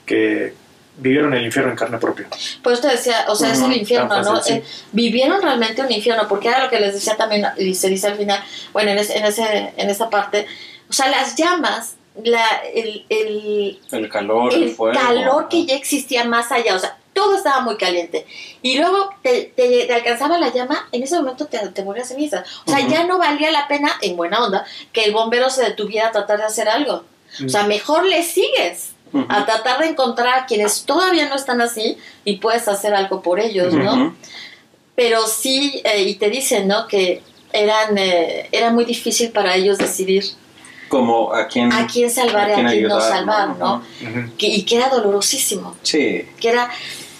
[0.06, 0.54] que
[0.98, 2.26] vivieron el infierno en carne propia.
[2.62, 4.36] Por eso te decía, o sea, es el infierno, ¿no?
[4.36, 4.60] fácil, sí.
[4.60, 8.08] Eh, vivieron realmente un infierno, porque era lo que les decía también, y se dice
[8.08, 8.42] al final,
[8.72, 10.46] bueno, en, ese, en, ese, en esa parte,
[10.88, 12.44] o sea, las llamas, la,
[12.74, 14.98] el, el, El calor, el, el fuego.
[14.98, 18.26] calor que ya existía más allá, o sea, todo estaba muy caliente.
[18.62, 22.44] Y luego te, te- te alcanzaba la llama, en ese momento te, te morías ceniza.
[22.64, 26.08] O sea, ya no valía la pena, en buena onda, que el bombero se detuviera
[26.08, 27.04] a tratar de hacer algo.
[27.44, 28.92] O sea, mejor le sigues
[29.28, 33.40] A tratar de encontrar a quienes todavía no están así y puedes hacer algo por
[33.40, 34.14] ellos, ¿no?
[34.94, 36.86] Pero sí, eh, y te dicen, ¿no?
[36.88, 40.24] Que eran, eh, era muy difícil para ellos decidir
[40.88, 41.72] Como a quién.
[41.72, 43.82] a quién salvar y a quién, no ayudar, salvar, ¿no?
[44.36, 46.26] Que- y que era dolorosísimo, Sí.
[46.40, 46.70] que era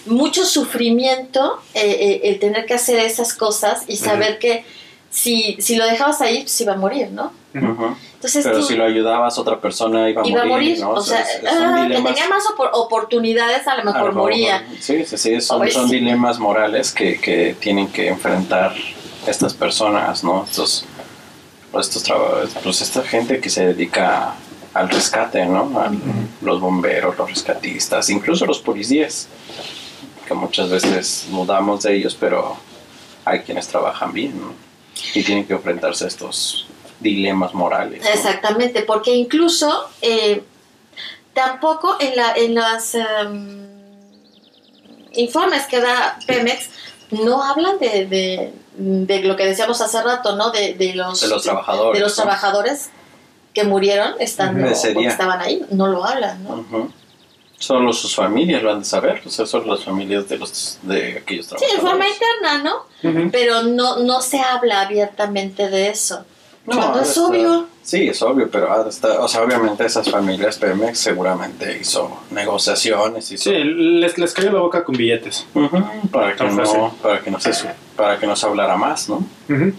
[0.05, 4.65] mucho sufrimiento eh, eh, el tener que hacer esas cosas y saber que
[5.09, 7.31] si, si lo dejabas ahí, pues iba a morir, ¿no?
[7.53, 10.77] Entonces Pero tú si lo ayudabas, otra persona iba a iba a morir.
[10.77, 10.91] morir, ¿no?
[10.91, 14.67] o sea, es- ah, que tenía más opor- oportunidades, a lo mejor lo moría.
[14.79, 15.95] Sí, sí, sí, son, Pues son sí.
[15.95, 18.75] dilemas morales que, que tienen que enfrentar
[19.25, 20.43] estas personas, ¿no?
[20.43, 20.85] Estos,
[21.79, 24.35] estos trabajadores, pues esta gente que se dedica
[24.73, 25.79] al rescate, ¿no?
[25.79, 25.91] A
[26.41, 29.27] Los bomberos, los rescatistas, incluso los policías,
[30.27, 32.55] que muchas veces dudamos de ellos, pero
[33.25, 34.53] hay quienes trabajan bien, ¿no?
[35.15, 36.67] Y tienen que enfrentarse a estos
[36.99, 38.03] dilemas morales.
[38.03, 38.09] ¿no?
[38.09, 40.43] Exactamente, porque incluso eh,
[41.33, 43.67] tampoco en, la, en los em,
[45.13, 46.69] informes que da Pemex
[47.11, 50.51] no hablan de, de, de lo que decíamos hace rato, ¿no?
[50.51, 51.97] De, de los, De los trabajadores.
[51.99, 52.23] de los ¿no?
[52.23, 52.89] trabajadores
[53.53, 56.93] que murieron estando, porque estaban ahí, no lo hablan, ¿no?
[57.57, 61.17] Solo sus familias lo han de saber, o sea, solo las familias de los de
[61.17, 61.73] aquellos Sí, trabajadores.
[61.73, 63.31] en forma interna, ¿no?
[63.31, 66.23] Pero no, no se habla abiertamente de eso.
[66.65, 67.67] Cuando ha es obvio.
[67.81, 72.21] Sí, es obvio, pero ha de estar- o sea, obviamente esas familias Pemex seguramente hizo
[72.29, 75.47] negociaciones y Sí, les, les cayó la boca con billetes.
[76.11, 77.51] para que no, para que no se
[77.95, 79.15] para que no se hablara más, ¿no?
[79.49, 79.73] Ujú.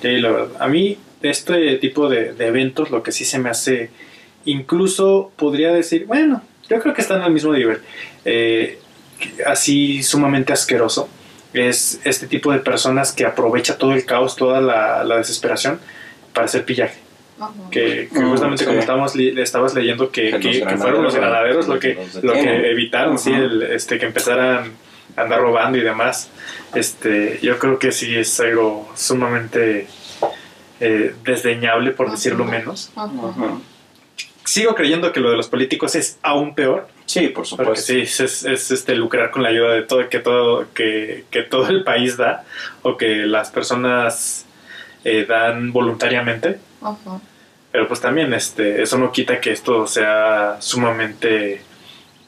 [0.00, 0.48] Sí, la verdad.
[0.60, 3.90] A mí, este tipo de, de eventos, lo que sí se me hace,
[4.44, 7.80] incluso podría decir, bueno, yo creo que están al mismo nivel,
[8.24, 8.78] eh,
[9.46, 11.08] así sumamente asqueroso,
[11.54, 15.80] es este tipo de personas que aprovecha todo el caos, toda la, la desesperación
[16.32, 16.98] para hacer pillaje.
[17.70, 18.66] Que, que Mm, justamente sí.
[18.66, 21.98] como estábamos li- estabas leyendo que, Que que- los que fueron los granaderos lo que,
[22.22, 24.72] lo que evitaron, sí, el, este, que empezaran
[25.16, 26.30] a andar robando y demás.
[26.74, 29.88] Este, yo creo que sí es algo sumamente
[30.80, 32.52] eh, desdeñable, por decirlo Ujú.
[32.52, 32.90] menos.
[32.96, 33.60] Ujú.
[34.44, 37.48] Sigo creyendo que lo de los políticos es aún peor, Sí, por porque
[37.80, 37.86] supuesto.
[37.92, 41.42] sí, es, es- es, este, lucrar con la ayuda de todo, que todo, que, que
[41.42, 42.44] todo el país da,
[42.82, 44.44] o que las personas
[45.04, 46.58] eh, dan voluntariamente.
[46.80, 47.20] Ujú.
[47.72, 51.62] Pero pues también este, eso no quita que esto sea sumamente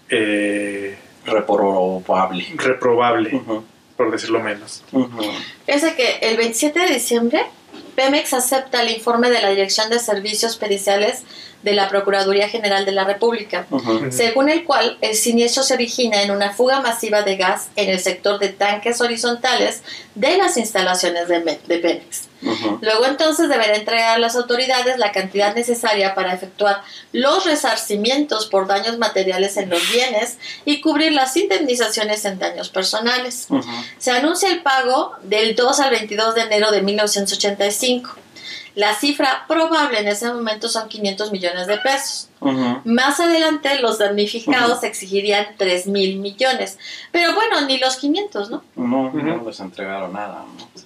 [0.09, 2.47] eh, Reprobable.
[2.57, 3.65] reprobable, Ujú.
[3.97, 4.85] por decirlo menos.
[5.67, 7.43] Fíjense que el 27 de diciembre,
[7.97, 11.23] Pemex acepta el informe de la Dirección de Servicios Periciales
[11.63, 13.67] de la Procuraduría General de la República,
[14.11, 17.99] según el cual el siniestro se origina en una fuga masiva de gas en el
[17.99, 19.83] sector de tanques horizontales
[20.15, 22.29] de las instalaciones de Pemex.
[22.81, 26.83] Luego entonces deberá entregar a las autoridades la cantidad necesaria para efectuar
[27.13, 33.49] los resarcimientos por daños materiales en los bienes y cubrir las indemnizaciones en daños personales.
[33.99, 38.17] Se anuncia el pago del 2 al 22 de enero de 1985.
[38.75, 42.29] La cifra probable en ese momento son 500 millones de pesos.
[42.85, 46.79] Más adelante los damnificados exigirían 3 mil millones.
[47.11, 48.63] Pero bueno, ni los 500, ¿no?
[48.77, 50.45] No, no les entregaron nada.
[50.59, 50.86] ¿no?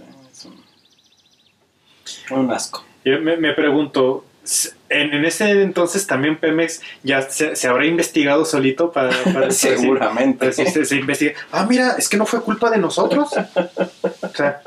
[2.30, 2.84] Un, asco.
[3.04, 4.24] Yo me, me pregunto,
[4.88, 9.46] en, en ese entonces también Pemex ya se, se habrá investigado solito para, para, para
[9.48, 10.38] decir- Seguramente.
[10.38, 11.34] para decir, se, se investiga.
[11.52, 13.30] Ah, mira, es que no fue culpa de nosotros.
[13.32, 14.62] O sea,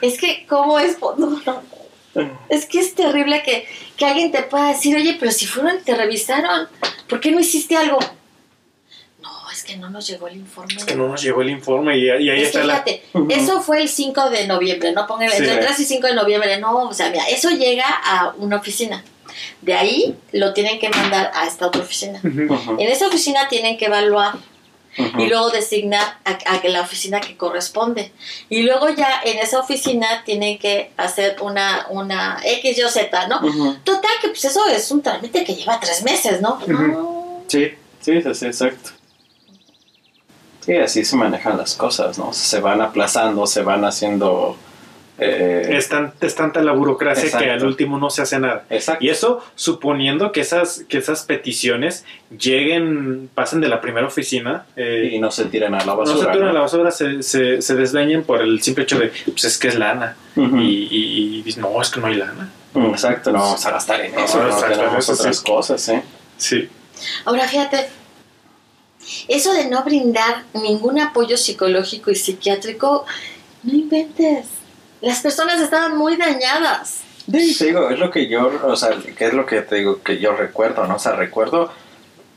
[0.00, 0.98] Es que, ¿cómo es?
[1.18, 1.62] no, no.
[2.48, 3.66] Es que es terrible que,
[3.96, 6.66] que alguien te pueda decir, oye, pero si fueron y te revisaron,
[7.08, 7.98] ¿por qué no hiciste algo?
[9.68, 10.74] Que no nos llegó el informe.
[10.76, 12.82] es que no nos llegó el informe y, y ahí Es está la...
[12.82, 15.36] fíjate, eso fue el 5 de noviembre, no pongan Sí.
[15.38, 19.04] entre 3 y 5 de noviembre, no, o sea, mira, eso llega a una oficina.
[19.60, 22.18] De ahí lo tienen que mandar a esta otra oficina.
[22.24, 24.36] En esa oficina tienen que evaluar
[24.96, 28.10] y luego designar a, a que la oficina que corresponde.
[28.48, 33.28] Y luego ya en esa oficina tienen que hacer una, una X, Y o Z,
[33.28, 33.40] ¿no?
[33.84, 36.58] Total, que pues eso es un trámite que lleva tres meses, ¿no?
[36.66, 37.42] No.
[37.48, 38.90] Sí, Sí, sí, sí, exacto.
[40.68, 42.34] Sí, así se manejan las cosas, ¿no?
[42.34, 44.54] Se van aplazando, se van haciendo...
[45.18, 48.64] eh, es, tan- es tanta la burocracia que al último no se hace nada.
[48.68, 49.02] exacto.
[49.02, 52.04] Y eso suponiendo que esas, que esas peticiones
[52.38, 54.66] lleguen, pasen de la primera oficina.
[54.76, 56.18] eh, Y no se tiran a la no basura.
[56.26, 56.52] se tiran a ¿no?
[56.52, 59.74] la basura, se, se, se desdeñen por el simple hecho de, pues es que es
[59.76, 60.16] lana.
[60.36, 62.50] Y, y, no, es que no hay lana.
[62.74, 65.12] Exacto, no vamos a gastar en eso, no tenemos sí.
[65.12, 66.02] otras cosas, ¿eh?
[66.36, 66.68] Sí.
[67.24, 67.88] Ahora fíjate,
[69.28, 73.04] eso de no brindar ningún apoyo psicológico y psiquiátrico,
[73.62, 74.46] no inventes.
[75.00, 77.00] Las personas estaban muy dañadas.
[77.30, 80.02] Sí, te digo, es lo que yo, o sea, que es lo que te digo
[80.02, 80.96] que yo recuerdo, ¿no?
[80.96, 81.70] O sea, recuerdo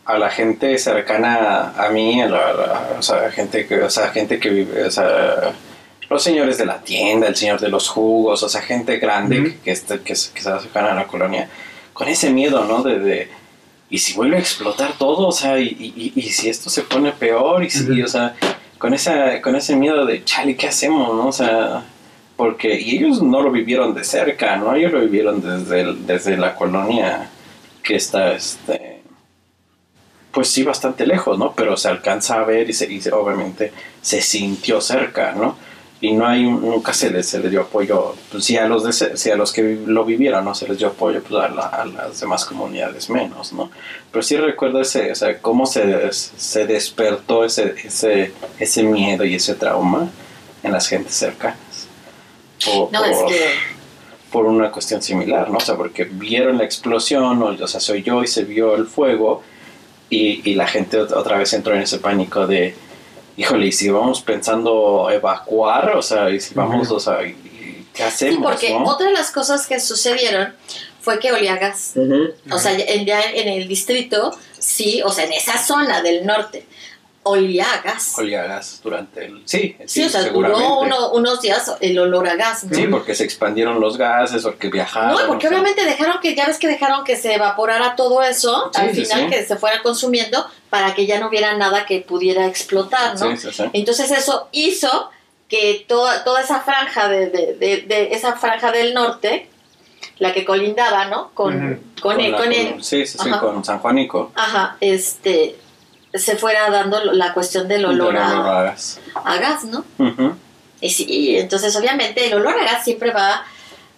[0.06, 4.10] a la gente cercana a mí, a la, la- o sea, gente que, o sea,
[4.10, 5.54] gente que vive, o sea,
[6.10, 9.50] los señores de la tienda, el señor de los jugos, o sea, gente grande Ujú.
[9.52, 11.48] que, que, está- que, se- que se cercana a la colonia,
[11.94, 12.84] con ese miedo, ¿no?
[12.84, 13.30] De, de,
[13.92, 17.12] y si vuelve a explotar todo, o sea, y, y, y- si esto se pone
[17.12, 18.06] peor, y si, Ujú.
[18.06, 18.36] o sea,
[18.80, 21.28] con, esa, con ese miedo de, chale, ¿qué hacemos, no?
[21.28, 21.84] O sea,
[22.38, 24.74] porque y ellos no lo vivieron de cerca, ¿no?
[24.74, 27.30] Ellos lo vivieron desde, el- desde la colonia
[27.84, 29.02] que está, este,
[30.32, 31.54] pues sí, bastante lejos, ¿no?
[31.54, 35.58] Pero se alcanza a ver y, se, y obviamente se sintió cerca, ¿no?
[36.04, 38.84] Y no hay, un- nunca se les, se les dio apoyo, pues sí a los,
[38.84, 40.56] de, sí a los que lo vivieron, ¿no?
[40.56, 43.70] Se les dio apoyo, pues a, la- a las demás comunidades menos, ¿no?
[44.12, 49.36] Pero sí recuerdo ese, o sea, cómo se, se despertó ese, ese, ese miedo y
[49.36, 50.10] ese trauma
[50.64, 51.88] en las gentes cercanas.
[52.66, 53.42] Por- No, es por- que
[54.32, 55.58] por una cuestión similar, ¿no?
[55.58, 58.88] O sea, porque vieron la explosión, o, o sea, se oyó y se vio el
[58.88, 59.44] fuego,
[60.10, 62.74] y, y la gente ot- otra vez entró en ese pánico de,
[63.38, 67.36] híjole, y si vamos pensando evacuar, o sea, y si vamos, o sea, ¿qué
[67.94, 68.84] sí, hacemos, porque no?
[68.86, 70.54] otra de las cosas que sucedieron
[71.02, 71.94] fue que olía gas.
[72.52, 76.26] O sea, ya en, ya en el distrito, sí, o sea, en esa zona del
[76.26, 76.66] norte,
[77.24, 78.18] olía a gas.
[78.18, 79.44] Olía a gas durante el...
[79.46, 80.64] Sí, Sí, o sea, seguramente.
[80.64, 82.64] duró uno- unos días el olor a gas.
[82.64, 82.76] ¿no?
[82.76, 85.12] Sí, porque se expandieron los gases, porque viajaron.
[85.22, 88.24] No, porque o sea, obviamente dejaron que, ya ves que dejaron que se evaporara todo
[88.24, 89.30] eso, Sí, al sí, final sí.
[89.30, 93.32] que se fuera consumiendo para que ya no hubiera nada que pudiera explotar, ¿no?
[93.32, 93.64] Sí, sí, sí.
[93.74, 95.10] Entonces eso hizo
[95.48, 99.48] que toda, toda esa franja de, de- de- de esa franja del norte,
[100.18, 101.30] la que colindaba, ¿no?
[101.34, 101.82] Con, Ujú.
[102.02, 103.40] con, el, la- con el- Sí, sí, sí, Ajá.
[103.42, 104.32] con San Juanico.
[104.34, 105.56] ajá, este,
[106.14, 109.00] se fuera dando lo- la cuestión del olor olor a, a gas.
[109.24, 109.86] a gas, ¿no?
[110.82, 113.46] Y sí, entonces obviamente el olor a gas siempre va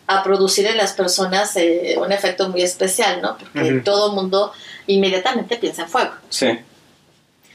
[0.06, 3.38] a producir en las personas eh, un efecto muy especial, ¿no?
[3.38, 4.52] Porque todo el mundo
[4.88, 6.12] inmediatamente piensa en fuego.
[6.30, 6.60] Sí.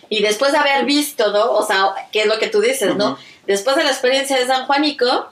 [0.08, 1.52] Y después de haber visto, ¿no?
[1.52, 3.18] O sea, ¿qué es lo que tú dices, no?
[3.46, 5.28] Después de la experiencia de San Juanico,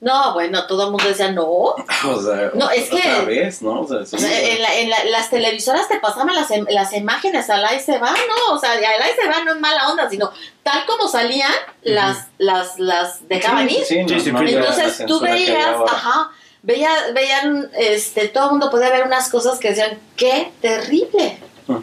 [0.00, 1.44] no, bueno, todo el mundo decía, no.
[2.06, 3.80] O sea, No, es otra que- vez, ¿no?
[3.80, 4.18] O sea, sí.
[4.18, 7.80] sea, en, la- en la- las televisoras te pasaban las, im- las imágenes al ahí
[7.80, 8.54] se va, ¿no?
[8.54, 10.30] O sea, al ahí se va no es mala onda, sino
[10.62, 13.84] tal como salían, las, las, las dejaban Sí, ir.
[13.84, 16.30] sí, no- Sí, no Entonces tú veías, ajá,
[16.62, 21.38] veía, veían, este, todo el mundo podía ver unas cosas que decían, qué terrible.
[21.68, 21.80] O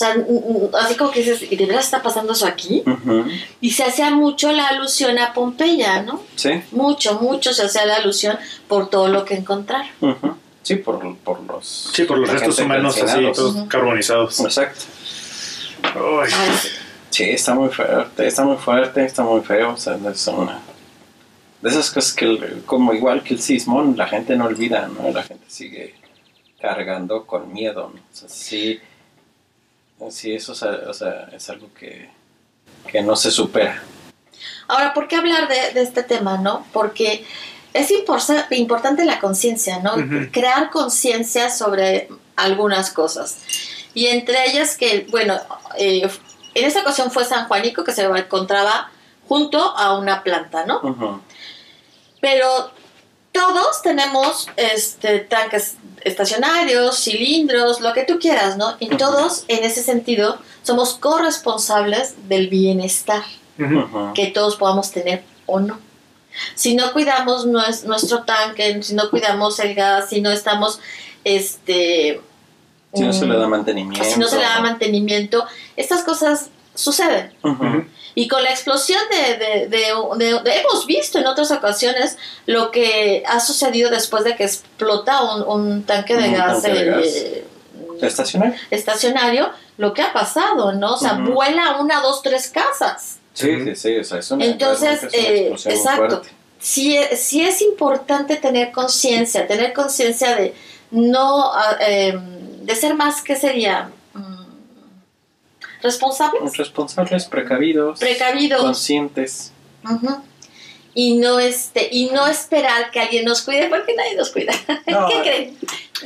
[0.00, 2.82] sea, n- n- así como que dices, ¿y de verdad está pasando eso aquí?
[3.60, 6.22] Y se hacía mucho la alusión a Pompeya, ¿no?
[6.36, 8.38] Sí, Mucho, mucho se hacía la alusión
[8.68, 9.88] por todo lo que encontraron.
[10.00, 10.36] ujú.
[10.62, 11.90] sí, por, por los...
[11.94, 14.40] Sí, por los restos humanos así, todos carbonizados.
[14.40, 14.84] Exacto.
[15.82, 16.30] Ay.
[16.32, 16.56] Ay,
[17.10, 19.72] Sí, está muy fuerte, está muy fuerte, está muy feo.
[19.72, 20.60] O sea, es una...
[21.60, 25.10] De esas cosas que, el- como igual que el sismón, la gente no olvida, ¿no?
[25.10, 25.94] La gente sigue
[26.60, 28.00] cargando con miedo, ¿no?
[28.00, 28.78] O sea, sí,
[30.08, 32.08] sí eso o sea, o sea, es algo que,
[32.90, 33.82] que no se supera.
[34.68, 36.64] Ahora, ¿por qué hablar de, de este tema, no?
[36.72, 37.26] Porque
[37.74, 39.94] es impor- importante la conciencia, ¿no?
[40.32, 43.38] Crear conciencia sobre algunas cosas.
[43.92, 45.38] Y entre ellas que, bueno,
[45.76, 46.08] eh,
[46.54, 48.90] en esta ocasión fue San Juanico que se encontraba
[49.28, 51.22] junto a una planta, ¿no?
[52.20, 52.70] Pero
[53.32, 58.76] todos tenemos este, tanques estacionarios, cilindros, lo que tú quieras, ¿no?
[58.80, 63.22] Y todos, en ese sentido, somos corresponsables del bienestar
[64.14, 65.78] que todos podamos tener o no.
[66.54, 70.80] Si no cuidamos nues- nuestro tanque, si no cuidamos el gas, si no estamos,
[71.24, 72.20] este...
[72.94, 74.08] Si no se le da mm, mantenimiento.
[74.08, 76.46] si no se le da mantenimiento, estas cosas
[76.80, 77.32] sucede.
[77.42, 77.84] Ujú.
[78.14, 82.16] Y con la explosión de, de- de- hemos visto en otras ocasiones
[82.46, 86.84] lo que ha sucedido después de que explota un, un tanque de Un gas, tanque
[86.84, 87.06] gas.
[87.06, 87.44] eh,
[88.02, 88.54] Estacionario.
[88.70, 90.94] estacionario, lo que ha pasado, ¿no?
[90.94, 93.18] O sea, vuela una, dos, tres casas.
[93.34, 96.22] Sí, sí, sí, o sea, Entonces, eh, exacto.
[96.58, 100.54] Sí, sí es importante tener conciencia, tener conciencia de
[100.90, 102.20] no, ah, em,
[102.66, 103.90] de ser más, ¿qué sería?
[105.82, 108.60] Responsables, Responsables, precavidos, precavidos.
[108.62, 109.52] conscientes.
[110.92, 114.52] Y no este, y no esperar que alguien nos cuide, porque nadie nos cuida.
[114.86, 115.58] No, ¿Qué creen?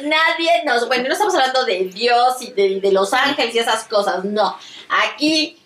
[0.05, 3.85] Nadie nos, bueno, no estamos hablando de Dios y de, de los ángeles y esas
[3.85, 4.57] cosas, no.
[4.89, 5.57] Aquí,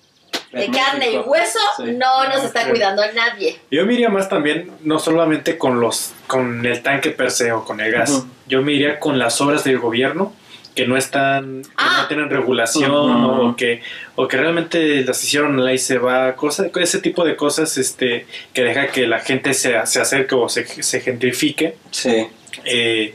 [0.52, 1.82] de carne y hueso, sí.
[1.92, 3.58] no nos está cuidando nadie.
[3.70, 7.64] Yo me iría más también, no solamente con los con el tanque per se o
[7.64, 8.24] con el gas.
[8.46, 10.32] Yo me iría con las obras del gobierno
[10.78, 12.02] que no están, que Ah.
[12.02, 13.80] no tienen regulación o que
[14.14, 18.26] o que realmente las hicieron la y se va, cosa, ese tipo de cosas este
[18.52, 21.74] que deja que la gente se, se acerque o se, se gentrifique.
[21.90, 22.28] Sí.
[22.64, 23.12] Eh,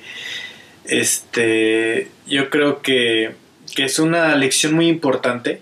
[0.84, 3.32] este, yo creo que,
[3.74, 5.62] que es una lección muy importante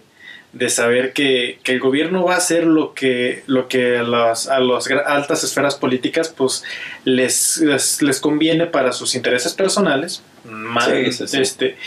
[0.54, 4.48] de saber que, que el gobierno va a hacer lo que, lo que a las,
[4.48, 6.64] a las altas esferas políticas pues
[7.06, 11.42] les, les, les conviene para sus intereses personales, más, Sí, sí, sí.
[11.42, 11.78] Este,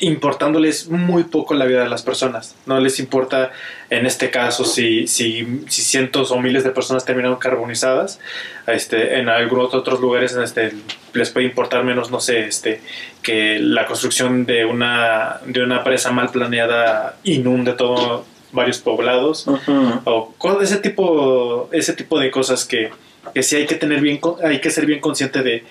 [0.00, 2.56] importándoles muy poco la vida de las personas.
[2.66, 3.52] No les importa
[3.90, 8.18] en este caso si, si, si cientos o miles de personas terminaron carbonizadas.
[8.66, 10.72] Este, en algunos otros lugares este,
[11.12, 12.80] les puede importar menos, no sé, este,
[13.22, 19.46] que la construcción de una, de una presa mal planeada inunde todo varios poblados
[20.04, 22.90] o ese tipo ese tipo de cosas que,
[23.32, 25.62] que sí hay que tener bien hay que ser bien consciente de,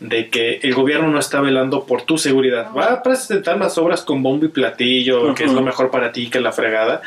[0.00, 2.68] de que el gobierno no está velando por tu seguridad.
[2.76, 6.30] Va a presentar las obras con bombo y platillo que es lo mejor para ti
[6.30, 7.02] que la fregada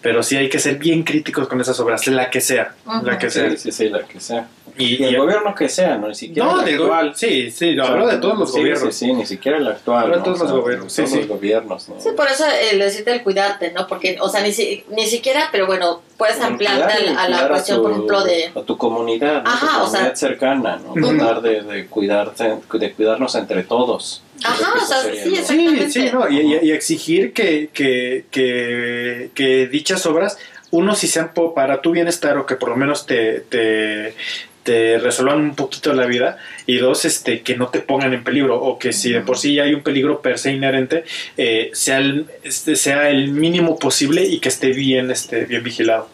[0.00, 3.30] pero sí hay que ser bien críticos con esas obras la que sea la que
[3.30, 3.50] sea.
[3.50, 4.48] Sí, sí, sí, la que sea.
[4.80, 7.12] Y, Y el y- gobierno que sea, no ni siquiera no el del actual.
[7.14, 9.66] sí sí O sea, hablo de todos los sí, gobiernos Sí, sí, ni siquiera el
[9.66, 10.02] actual.
[10.04, 10.24] Hablo de ¿no?
[10.24, 11.18] todos O sea, los gobiernos, sí, todos sí.
[11.18, 12.00] los gobiernos, ¿no?
[12.00, 13.86] Sí, por eso el decirte el cuidarte, ¿no?
[13.86, 17.78] Porque, o sea, ni, si- ni siquiera, pero bueno, puedes ampliarte a, a la cuestión,
[17.78, 18.46] tu- por ejemplo, de...
[18.54, 19.50] A tu comunidad, ¿no?
[19.50, 20.90] Ajá, tu o sea- comunidad cercana, ¿no?
[20.92, 21.16] Ujú.
[21.16, 24.22] Tratar de, de, cuidarte, de cuidarnos entre todos.
[24.42, 25.62] Ajá, o sea, sería sí, exacto.
[25.90, 30.38] Sí, sí, no, y, y- y exigir que, que, que, que dichas obras,
[30.70, 34.14] uno, si sean para tu bienestar o que por lo menos te, te,
[34.62, 38.60] te resuelvan un poquito la vida, y dos, este, que no te pongan en peligro,
[38.60, 41.04] o que si de por sí ya hay un peligro per se inherente,
[41.36, 46.08] eh, sea, el, este, sea el mínimo posible y que esté bien, este, bien vigilado.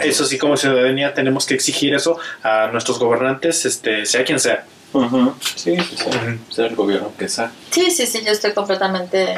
[0.00, 4.64] Eso sí, como ciudadanía tenemos que exigir eso a nuestros gobernantes, este, sea quien sea.
[5.56, 6.04] Sí, sí, sí.
[6.06, 6.52] Ujú.
[6.52, 7.50] Sea el gobierno que sea.
[7.70, 9.36] Sí, sí, sí, yo estoy completamente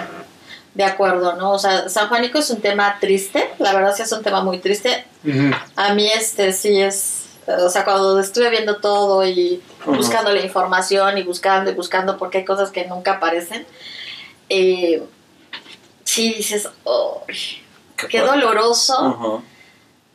[0.74, 1.52] de acuerdo, ¿no?
[1.52, 4.58] O sea, San Juanico es un tema triste, la verdad sí es un tema muy
[4.58, 5.04] triste.
[5.76, 11.18] A mí este sí es, o sea, cuando estuve viendo todo y buscando la información
[11.18, 13.66] y buscando y buscando porque hay cosas que nunca aparecen,
[14.48, 15.02] eh,
[16.04, 17.22] sí dices, oh,
[18.08, 19.42] qué doloroso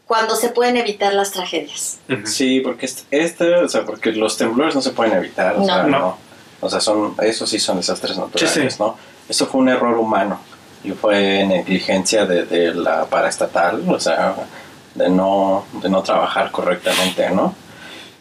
[0.06, 2.00] cuando se pueden evitar las tragedias.
[2.26, 5.66] Sí, porque este, este, o sea, porque los temblores no se pueden evitar, o No.
[5.66, 6.00] sea, No.
[6.00, 6.18] no.
[6.62, 8.76] O sea, son, esos sí son desastres naturales, Sí, sí.
[8.80, 8.98] ¿no?
[9.30, 10.42] Eso fue un error humano
[10.84, 14.36] y fue negligencia de, de la paraestatal, o sea,
[15.00, 17.56] de no, de no trabajar correctamente, ¿no?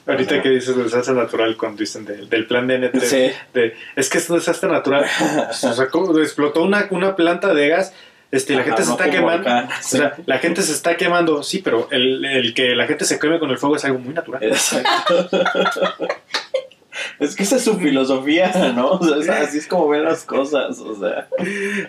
[0.07, 0.43] Ahorita Ajá.
[0.43, 3.31] que dices desastre natural, cuando dicen de- del plan de N3, Sí.
[3.53, 5.05] de, es que es un desastre natural.
[5.51, 7.93] o sea, como explotó una, una planta de gas,
[8.31, 9.37] este, la Ajá, gente se no está quemando.
[9.51, 13.05] volcán, O sea, la gente se está quemando, sí, pero el, el que la gente
[13.05, 14.43] se queme con el fuego es algo muy natural.
[14.43, 15.29] Exacto.
[17.21, 18.91] es que esa es su filosofía, ¿no?
[18.93, 21.29] O sea, es- así es como ven las cosas, o sea.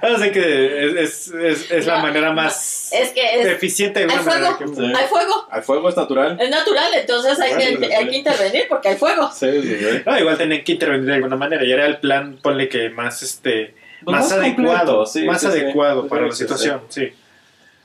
[0.01, 4.05] Así que es, es, es, es la No, manera más Es que es, eficiente de
[4.05, 4.93] hay una manera fuego, que- Sí.
[4.95, 6.37] hay fuego, ¿Al fuego es natural?
[6.39, 7.93] es natural, entonces hay, Bueno, que, sí.
[7.93, 9.29] hay que intervenir porque hay fuego.
[9.33, 10.01] Sí, sí, sí.
[10.05, 13.21] No, igual tenían que intervenir de alguna manera y era el plan, ponle que más
[13.23, 17.11] este Pues más, más adecuado, sí, más sí, adecuado Sí, para la sí, situación, sí.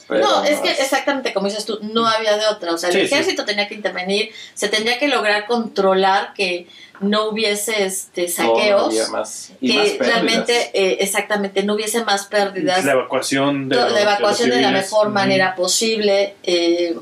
[0.06, 2.72] Pero no, es que exactamente como dices tú, no había de otra.
[2.74, 3.14] O sea, el Sí, sí.
[3.14, 6.66] ejército tenía que intervenir, se tendría que lograr controlar que
[7.00, 9.98] no hubiese este, saqueos, más, más que pérdidas.
[10.06, 14.70] realmente, eh, exactamente, no hubiese más pérdidas, La evacuación de, los- la evacuación de, la
[14.70, 16.36] mejor manera posible.
[16.42, 16.96] eh,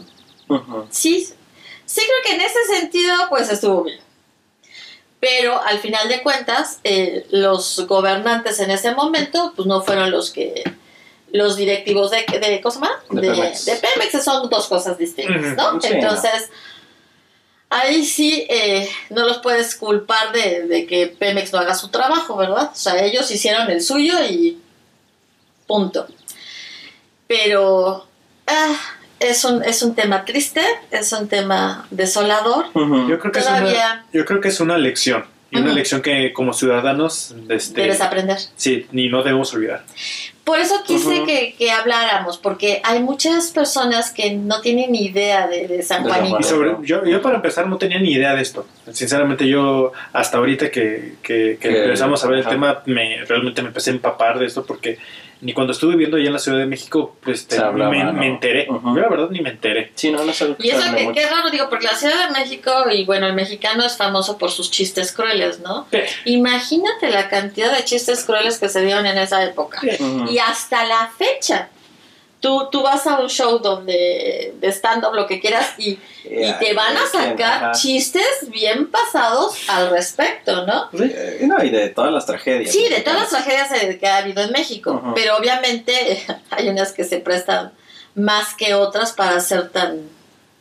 [0.90, 1.28] sí,
[1.84, 3.98] sí creo que en ese sentido, pues estuvo bien.
[5.20, 10.30] Pero al final de cuentas, eh, los gobernantes en ese momento, pues no fueron los
[10.30, 10.64] que
[11.32, 13.02] los directivos de, de ¿cómo se llama?
[13.10, 13.64] De Pemex.
[13.64, 15.80] de Pemex, son dos cosas distintas, ¿no?
[15.80, 16.50] Sí, Entonces,
[17.70, 22.36] ahí sí eh, no los puedes culpar de, de que Pemex no haga su trabajo,
[22.36, 22.70] ¿verdad?
[22.72, 24.58] O sea, ellos hicieron el suyo y
[25.66, 26.06] punto.
[27.26, 28.06] Pero,
[28.46, 28.76] ah,
[29.18, 30.60] es un, es un tema triste,
[30.90, 32.66] es un tema desolador.
[32.74, 35.24] Yo creo que es una, yo creo que es una lección.
[35.50, 38.38] Y una lección que como ciudadanos este, debes aprender.
[38.56, 39.84] sí, ni no debemos olvidar.
[40.44, 45.46] Por eso quise que, que habláramos, porque hay muchas personas que no tienen ni idea
[45.46, 46.38] de, de San Juanito.
[46.40, 48.66] Y sobre, yo, yo para empezar no tenía ni idea de esto.
[48.90, 52.50] Sinceramente yo hasta ahorita que, que- que empezamos a ver el ajá.
[52.50, 54.98] tema, me, realmente me empecé a empapar de esto porque
[55.42, 58.12] ni cuando estuve viviendo allá en la Ciudad de México, pues este, hablaba, me, ¿no?
[58.12, 58.66] me enteré.
[58.68, 59.90] Yo la verdad ni me enteré.
[59.96, 60.54] Sí, no, no sé.
[60.60, 60.80] Y eso
[61.12, 64.52] que, raro, digo, porque la Ciudad de México, y bueno, el mexicano es famoso por
[64.52, 65.88] sus chistes crueles, ¿no?
[66.24, 69.80] Imagínate la cantidad de chistes crueles que se dieron en esa época.
[70.30, 71.68] Y hasta la fecha.
[72.42, 76.74] Tú, tú vas a un show donde de stand-up, lo que quieras, y, y te
[76.74, 77.72] van a sacar Ajá.
[77.72, 80.90] chistes bien pasados al respecto, ¿no?
[81.00, 82.72] Eh, No, y de todas las tragedias.
[82.72, 86.92] Sí, de todas las tragedias eh, que ha habido en México, pero obviamente hay unas
[86.92, 87.72] que se prestan
[88.16, 90.00] más que otras para ser tan,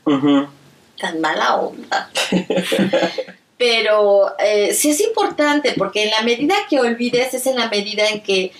[0.05, 2.11] tan mala onda.
[3.57, 8.07] pero eh, sí es importante porque en la medida que olvides es en la medida
[8.07, 8.51] en que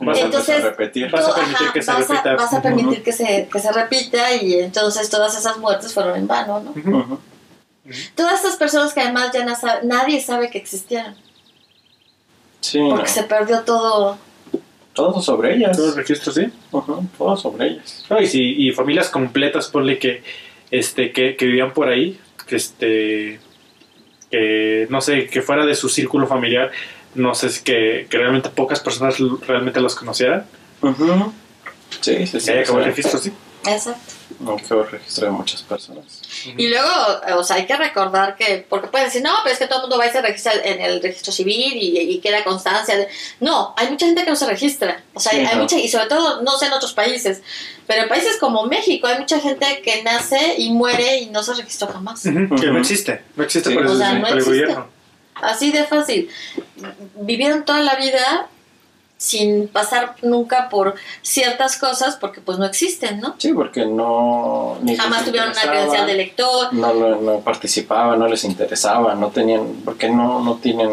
[0.00, 1.10] Vas a Entonces, a repetir.
[1.10, 2.34] Vas a todo- permitir que se vas a- repita.
[2.36, 6.26] vas a permitir que se, que se repita y entonces todas esas muertes fueron en
[6.28, 6.70] vano, ¿no?
[6.70, 6.96] Ujú.
[6.98, 7.18] Ujú.
[8.14, 11.14] Todas estas personas que además ya na- sa- nadie sabe que existieron
[12.60, 13.08] Sí, porque no.
[13.08, 14.18] se perdió todo.
[14.92, 15.76] todo sobre ellas.
[15.76, 16.46] Todos los registros, sí.
[17.16, 18.04] Todo sobre ellas.
[18.10, 20.22] No, y, si- y familias completas, ponle que,
[20.72, 22.18] este, que, que vivían por ahí,
[22.48, 23.40] que este,
[24.30, 26.70] que no sé, que fuera de su círculo familiar,
[27.14, 30.46] no sé, si que, que realmente pocas personas realmente los conocieran.
[32.00, 32.40] Sí, sí, sí.
[32.40, 33.32] Se haya acabado el registro, sí.
[33.66, 34.14] Exacto.
[34.40, 36.22] No quedó registro de muchas personas.
[36.56, 36.88] Y luego,
[37.36, 39.82] o sea, hay que recordar que, porque pueden decir, no, pero es que todo el
[39.82, 42.96] mundo va y se registra en el registro civil y, y queda constancia.
[42.96, 43.08] de-".
[43.40, 45.02] No, hay mucha gente que no se registra.
[45.14, 45.62] O sea, Sí, hay, no.
[45.62, 47.42] mucha, y sobre todo, no sé en otros países,
[47.86, 51.54] pero en países como México hay mucha gente que nace y muere y no se
[51.54, 52.22] registró jamás.
[52.22, 53.74] Que no existe, no existe Sí.
[53.74, 54.60] por, O el, sea, no por el existe.
[54.60, 54.97] gobierno.
[55.42, 56.28] Así de fácil.
[57.20, 58.48] Vivieron toda la vida
[59.16, 63.34] sin pasar nunca por ciertas cosas porque pues no existen, ¿no?
[63.38, 64.78] Sí, porque no...
[64.82, 66.72] ni Jamás tuvieron una credencial de lector.
[66.72, 69.82] No, no, no participaban, no les interesaba, no tenían...
[69.84, 70.90] Porque no, no tienen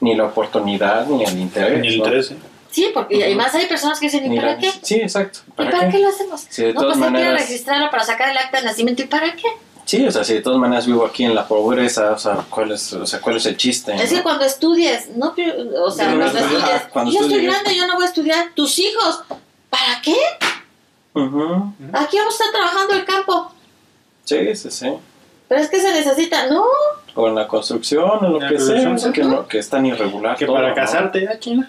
[0.00, 1.80] ni la oportunidad ni el interés.
[1.80, 2.04] Ni el ¿no?
[2.04, 2.30] interés.
[2.32, 2.36] ¿eh?
[2.70, 4.70] Sí, porque además hay personas que dicen, ¿y para qué?
[4.82, 5.40] Sí, exacto.
[5.48, 6.46] ¿Y para qué lo hacemos?
[6.48, 8.58] Sí, de no, todas pues hay que ir a maneras- registrarlo para sacar el acta
[8.58, 9.02] de nacimiento.
[9.02, 9.48] ¿Y para qué?
[9.90, 12.70] Sí, o sea, si de todas maneras vivo aquí en la pobreza, o sea, ¿cuál
[12.70, 13.92] es, o sea, ¿cuál es el chiste?
[13.92, 14.18] Es no?
[14.18, 15.34] que cuando estudies, no,
[15.84, 18.50] o sea, no cuando Ah, cuando yo estoy grande, yo no voy a estudiar.
[18.54, 19.24] Tus hijos,
[19.68, 20.14] ¿para qué?
[21.92, 23.52] Aquí vamos a estar trabajando el campo.
[24.22, 24.92] Sí, sí, sí.
[25.48, 26.66] Pero es que se necesita, no.
[27.16, 30.36] O en la construcción, o lo La que sea, que, no, que es tan irregular.
[30.36, 30.74] Que todo, para ¿no?
[30.76, 31.68] casarte, ah, China.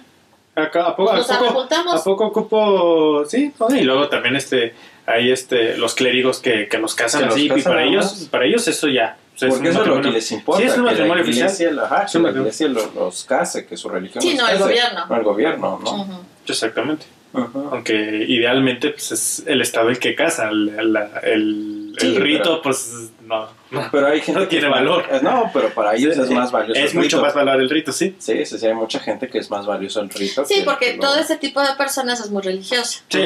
[0.53, 1.67] Acá, ¿a, poco, a, Nos poco.
[1.91, 3.25] ¿A poco ocupo?
[3.25, 7.33] Sí, no, y luego también este, hay este, los clérigos que, que los casan los
[7.35, 9.17] así, y para ellos, para ellos eso ya.
[9.35, 10.61] o sea, Porque un eso es lo que les importa.
[10.61, 11.47] Sí, es un que la matrimonio oficial.
[11.49, 12.41] Es que un la matrimonio.
[12.41, 14.63] iglesia lo- los case, que su religión Sí, los no el case.
[14.63, 15.05] gobierno.
[15.09, 15.91] No el gobierno, ¿no?
[16.01, 16.13] Ujú.
[16.47, 17.05] Exactamente.
[17.33, 17.69] Ujú.
[17.71, 20.49] Aunque idealmente pues, es el Estado el que casa.
[20.49, 23.47] El, la- el, Sí, el rito, pero- pues no.
[23.91, 25.05] Pero hay gente No tiene que- valor.
[25.11, 27.21] eh, No, pero para ellos es más valioso Es el mucho rito.
[27.21, 28.15] más valor el rito, sí.
[28.19, 30.43] Sí, sí, sí, hay mucha gente que es más valioso el rito.
[30.45, 33.01] Sí, que- porque lo- todo ese tipo de personas es muy religiosa.
[33.09, 33.19] Sí.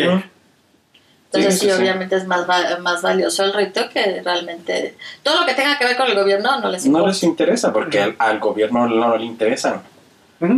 [1.25, 1.81] Entonces Sí, sí, sí, sí.
[1.81, 4.95] obviamente es más, va- más valioso el rito que realmente...
[5.23, 7.07] Todo lo que tenga que ver con el gobierno no les No importa.
[7.09, 9.81] les interesa porque al, al gobierno no, le interesan.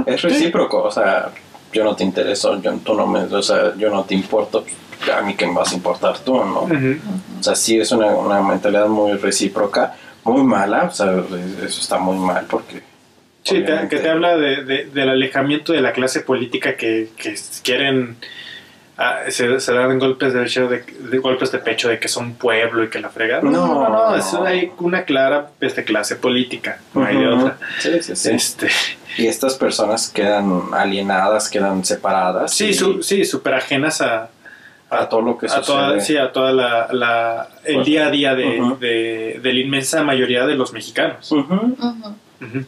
[0.05, 1.31] Es recíproco, o sea,
[1.71, 5.09] yo no te intereso, yo, tú no me, o sea, yo no te importo, pues,
[5.11, 6.61] a mí que me vas a importar tú, ¿no?
[7.39, 11.11] O sea, sí es una, una mentalidad muy recíproca, muy mala, o sea,
[11.65, 12.81] eso está muy mal porque...
[13.43, 17.35] Sí, obviamente- que te habla de, de- del alejamiento de la clase política que, que
[17.63, 18.17] quieren,
[18.97, 22.33] ah, se, se dan golpes de, pecho de, de golpes de pecho de que son
[22.35, 23.43] pueblo y que la fregan.
[23.43, 24.15] No, no, no, No.
[24.15, 27.57] eso hay una clara este, clase política, no hay de otra.
[27.79, 28.29] Sí, sí, sí.
[28.31, 28.67] Este,
[29.17, 32.53] Y estas personas quedan alienadas, quedan separadas.
[32.53, 34.29] sí, y su, sí, súper ajenas a,
[34.89, 35.65] a todo lo que a sucede.
[35.65, 38.77] toda, sí, a toda la, la- el día a día de, ujú.
[38.79, 41.31] de- de la inmensa mayoría de los mexicanos.
[41.31, 41.55] Ujú.
[42.41, 42.65] Ujú.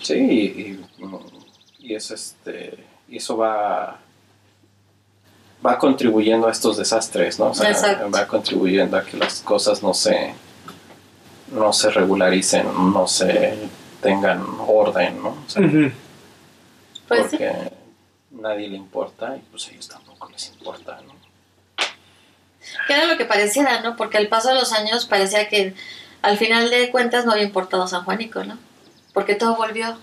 [0.00, 0.80] Sí, y, y-
[1.80, 3.98] y es este y eso va
[5.64, 7.46] va contribuyendo a estos desastres, ¿no?
[7.50, 8.10] O sea, Exacto.
[8.10, 10.34] va contribuyendo a que las cosas no se
[11.52, 13.58] no se regularicen, no se
[14.02, 15.30] tengan orden, ¿no?
[15.30, 15.62] O sea.
[17.08, 17.38] Pues sí.
[17.38, 17.72] porque
[18.30, 21.14] nadie le importa y pues a ellos tampoco les importa, ¿no?
[22.86, 23.96] Que era lo que pareciera, ¿no?
[23.96, 25.74] Porque al paso de los años parecía que
[26.20, 28.58] al final de cuentas no había importado San Juanico, ¿no?
[29.14, 29.96] Porque todo volvió.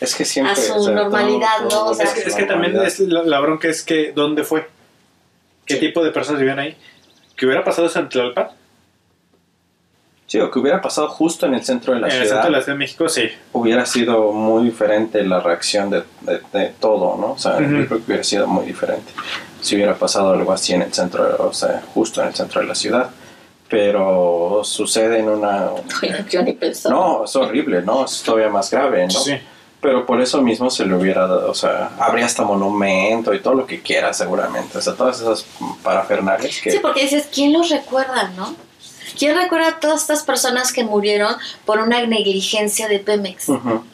[0.00, 1.86] Es que siempre A su o sea, normalidad, ¿no?
[1.86, 4.68] O sea, Es que, es que también es la, la bronca es que dónde fue,
[5.74, 5.86] qué Sí.
[5.86, 6.76] tipo de personas vivían ahí,
[7.36, 8.48] que hubiera pasado en Tlalpan,
[10.26, 12.50] Sí, o que hubiera pasado justo en el centro de la en el ciudad, centro
[12.52, 13.22] de la Ciudad de México, sí.
[13.52, 17.32] hubiera sido muy diferente la reacción de, de- de todo, ¿no?
[17.32, 19.10] O sea, yo creo que hubiera sido muy diferente
[19.60, 22.66] si hubiera pasado algo así en el centro, o sea, justo en el centro de
[22.68, 23.10] la ciudad.
[23.68, 25.70] Pero sucede en una...
[26.30, 26.94] Yo ni pensaba.
[26.94, 28.04] No, es horrible, ¿no?
[28.04, 29.10] Es todavía más grave, ¿no?
[29.10, 29.32] Sí.
[29.80, 33.54] Pero por eso mismo se le hubiera dado, o sea, habría hasta monumento y todo
[33.54, 35.46] lo que quiera seguramente, o sea, todas esas
[35.82, 36.70] parafernales que...
[36.70, 38.54] Sí, porque dices, ¿quién los recuerda, no?
[39.18, 43.48] ¿Quién recuerda a todas estas personas que murieron por una negligencia de Pemex?
[43.48, 43.84] Ujú.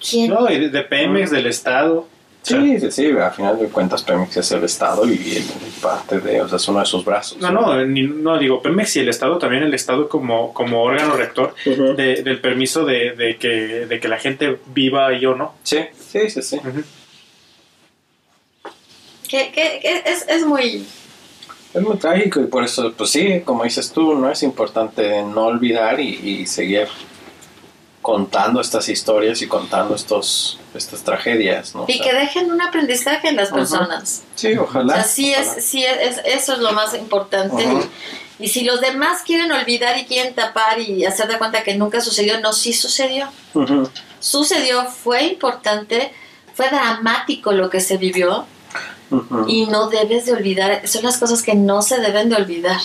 [0.00, 0.30] ¿Quién?
[0.30, 2.06] No, de Pemex, del Estado.
[2.44, 5.42] Sí, sí, sí, al final de cuentas Pemex es el Estado y
[5.80, 7.38] parte de, o sea, es uno de sus brazos.
[7.38, 11.14] No, no, ni- no digo Pemex y el Estado, también el Estado como, como órgano
[11.16, 13.48] rector de- del permiso de, de que,
[13.86, 15.54] de que la gente viva ahí o no.
[15.62, 15.78] Sí,
[16.12, 16.60] sí, sí, sí.
[19.28, 20.86] Que, que- que es, es muy...
[21.72, 25.46] Es muy trágico y por eso, pues sí, como dices tú, no es importante no
[25.46, 26.10] olvidar y,
[26.42, 26.86] y seguir
[28.00, 31.82] contando estas historias y contando estos estas tragedias, ¿no?
[31.82, 34.22] O Y sea, que dejen un aprendizaje en las personas.
[34.34, 34.94] sí, O ojalá.
[34.94, 35.56] sea, sí ojalá.
[35.56, 37.62] es, sí es, eso es lo más importante.
[38.38, 41.76] Y, y si los demás quieren olvidar y quieren tapar y hacer de cuenta que
[41.76, 43.28] nunca sucedió, no, sí sucedió.
[44.20, 46.12] Sucedió, fue importante,
[46.54, 48.46] fue dramático lo que se vivió
[49.46, 52.80] y no debes de olvidar, son las cosas que no se deben de olvidar.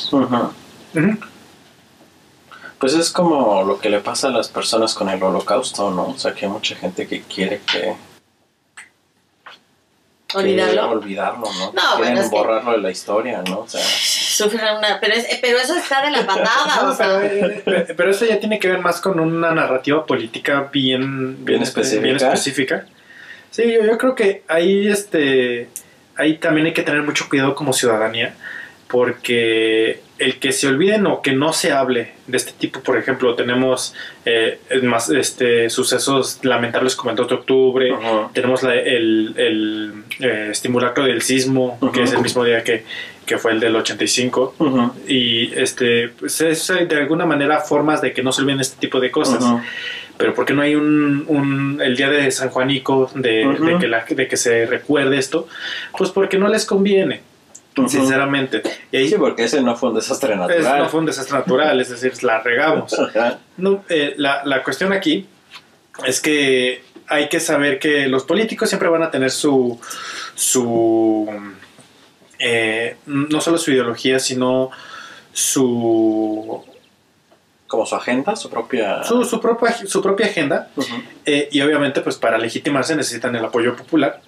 [2.79, 6.07] Pues es como lo que le pasa a las personas con el holocausto, ¿no?
[6.09, 7.93] O sea, que hay mucha gente que quiere que...
[10.27, 10.89] que Olvidarlo.
[10.91, 11.65] olvidarlo, ¿no?
[11.73, 13.61] No, Quieren bueno, es que- borrarlo de la historia, ¿no?
[13.61, 17.19] O sea, Sufren una, pero, es- pero eso está de la patada, No, o sea,
[17.19, 21.61] pero, eh, pero eso ya tiene que ver más con una narrativa política bien, Bien
[21.63, 22.01] específica.
[22.03, 22.85] bien específica.
[23.51, 25.69] Sí, yo, yo creo que ahí, este,
[26.15, 28.35] ahí también hay que tener mucho cuidado como ciudadanía,
[28.89, 33.35] porque el que se olviden o que no se hable de este tipo, por ejemplo,
[33.35, 33.93] tenemos
[34.25, 37.91] eh, más este, sucesos lamentables como el 2 de octubre,
[38.33, 42.83] tenemos la- el, el eh, simulacro del sismo, que es el mismo día que,
[43.25, 48.11] que fue el del 85 ujú, y este pues es de alguna manera formas de
[48.11, 49.41] que no se olviden este tipo de cosas.
[50.17, 53.45] Pero ¿por qué no hay un, un- el día de San Juanico de,
[53.79, 55.47] que la- de que se recuerde esto
[55.97, 57.21] pues porque no les conviene.
[57.87, 58.61] Sinceramente.
[58.91, 60.79] Y ahí Sí, porque ese no fue un desastre es- natural.
[60.79, 62.95] no fue un desastre natural es decir la regamos.
[63.57, 65.27] No, eh, la, la cuestión aquí
[66.05, 69.79] es que hay que saber que los políticos siempre van a tener su
[70.35, 71.29] su
[72.39, 74.69] eh, no solo su ideología sino
[75.33, 76.63] su
[77.67, 79.03] Como su agenda, su propia...
[79.03, 80.69] su, su propia su propia agenda.
[81.25, 84.21] Eh, y obviamente pues para legitimarse necesitan el apoyo popular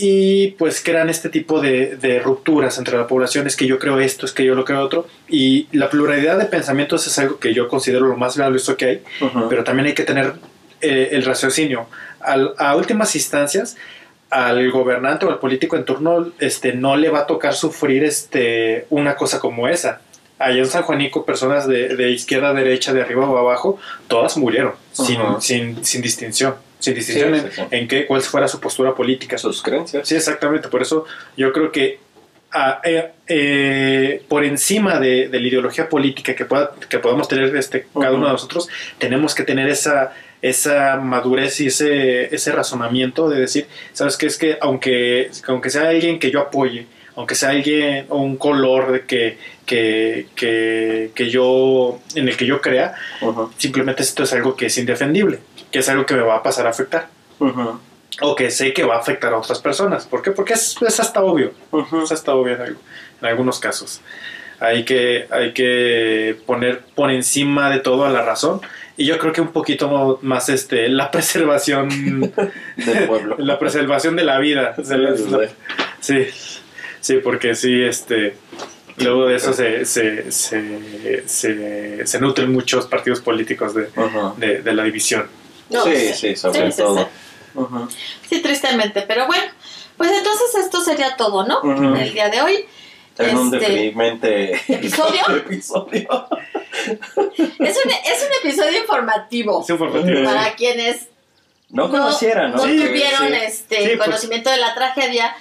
[0.00, 3.98] y pues crean este tipo de, de rupturas entre la población es que yo creo
[3.98, 7.52] esto es que yo lo creo otro y la pluralidad de pensamientos es algo que
[7.52, 9.02] yo considero lo más valioso que hay
[9.48, 10.34] pero también hay que tener
[10.80, 11.86] eh, el raciocinio.
[12.20, 13.76] Al- a últimas instancias,
[14.30, 18.86] al gobernante o al político en turno este, no le va a tocar sufrir este,
[18.90, 20.00] una cosa como esa.
[20.38, 24.36] Allá en San Juanico, personas de, de izquierda a derecha, de arriba o abajo, todas
[24.36, 26.54] murieron, sin, sin, sin distinción.
[26.78, 27.62] Sin distinción Sí, en, sí, sí.
[27.70, 29.36] en qué, cuál fuera su postura política.
[29.38, 30.06] Sus creencias.
[30.06, 30.68] Sí, exactamente.
[30.68, 31.04] Por eso
[31.36, 31.98] yo creo que
[32.52, 37.54] ah, eh, eh, por encima de, de la ideología política que, pueda, que podamos tener
[37.56, 38.68] este, cada uno de nosotros,
[38.98, 40.12] tenemos que tener esa,
[40.42, 44.26] esa madurez y ese, ese razonamiento de decir, ¿sabes qué?
[44.26, 48.92] Es que aunque, aunque sea alguien que yo apoye, aunque sea alguien o un color
[48.92, 52.94] de que, que, que, que yo, en el que yo crea,
[53.56, 55.40] simplemente esto es algo que es indefendible,
[55.70, 57.08] que es algo que me va a pasar a afectar.
[57.38, 57.78] Ujú.
[58.20, 60.06] O que sé que va a afectar a otras personas.
[60.06, 60.30] ¿Por qué?
[60.32, 61.52] Porque es, es hasta obvio.
[61.70, 62.02] Ujú.
[62.02, 62.80] Es hasta obvio en, algo-
[63.20, 64.00] en algunos casos.
[64.60, 68.60] Hay que, hay que poner por encima de todo a la razón.
[68.96, 71.88] Y yo creo que un poquito más este, la preservación
[72.76, 73.36] Del pueblo.
[73.38, 74.74] la preservación de la vida.
[74.82, 75.46] Sí, sí.
[76.00, 76.26] Sí,
[77.00, 78.34] sí, porque sí, este,
[78.96, 83.88] luego de eso se, se, se, se, nutren muchos partidos políticos de,
[84.38, 85.26] de, de la división.
[85.70, 86.36] No, sí, sí.
[86.36, 87.08] sobre Sí, todo.
[88.28, 88.40] sí.
[88.42, 89.44] Tristemente, pero bueno,
[89.96, 91.60] pues entonces esto sería todo, ¿no?
[91.96, 92.64] El día de hoy.
[93.18, 95.20] En un Este, deprimente ¿Episodio?
[95.36, 96.28] episodio.
[96.86, 100.24] Es un, es un episodio informativo Es informativo.
[100.24, 101.08] para quienes
[101.70, 102.58] No conociera, ¿no?
[102.58, 103.34] no Sí, tuvieron Sí.
[103.44, 105.34] este Sí, pues- conocimiento de la tragedia.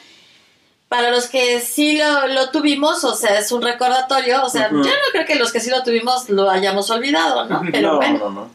[0.89, 4.77] Para los que sí lo, lo tuvimos, o sea, es un recordatorio, o sea, yo
[4.77, 7.61] no creo que los que sí lo tuvimos lo hayamos olvidado, ¿no?
[7.71, 8.49] Pero no, bueno, no, no.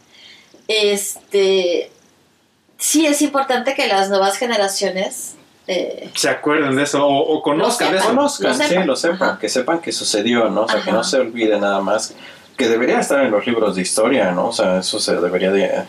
[0.72, 1.90] Este
[2.78, 5.34] sí es importante que las nuevas generaciones
[5.68, 8.08] eh, se acuerden de eso o, o conozcan de eso.
[8.08, 9.38] Conozcan, Lo sí, lo sepan, Ajá.
[9.38, 10.62] que sepan que sucedió, ¿no?
[10.62, 12.14] O sea, que no se olvide nada más,
[12.56, 14.48] que debería estar en los libros de historia, ¿no?
[14.48, 15.84] O sea, eso se debería de,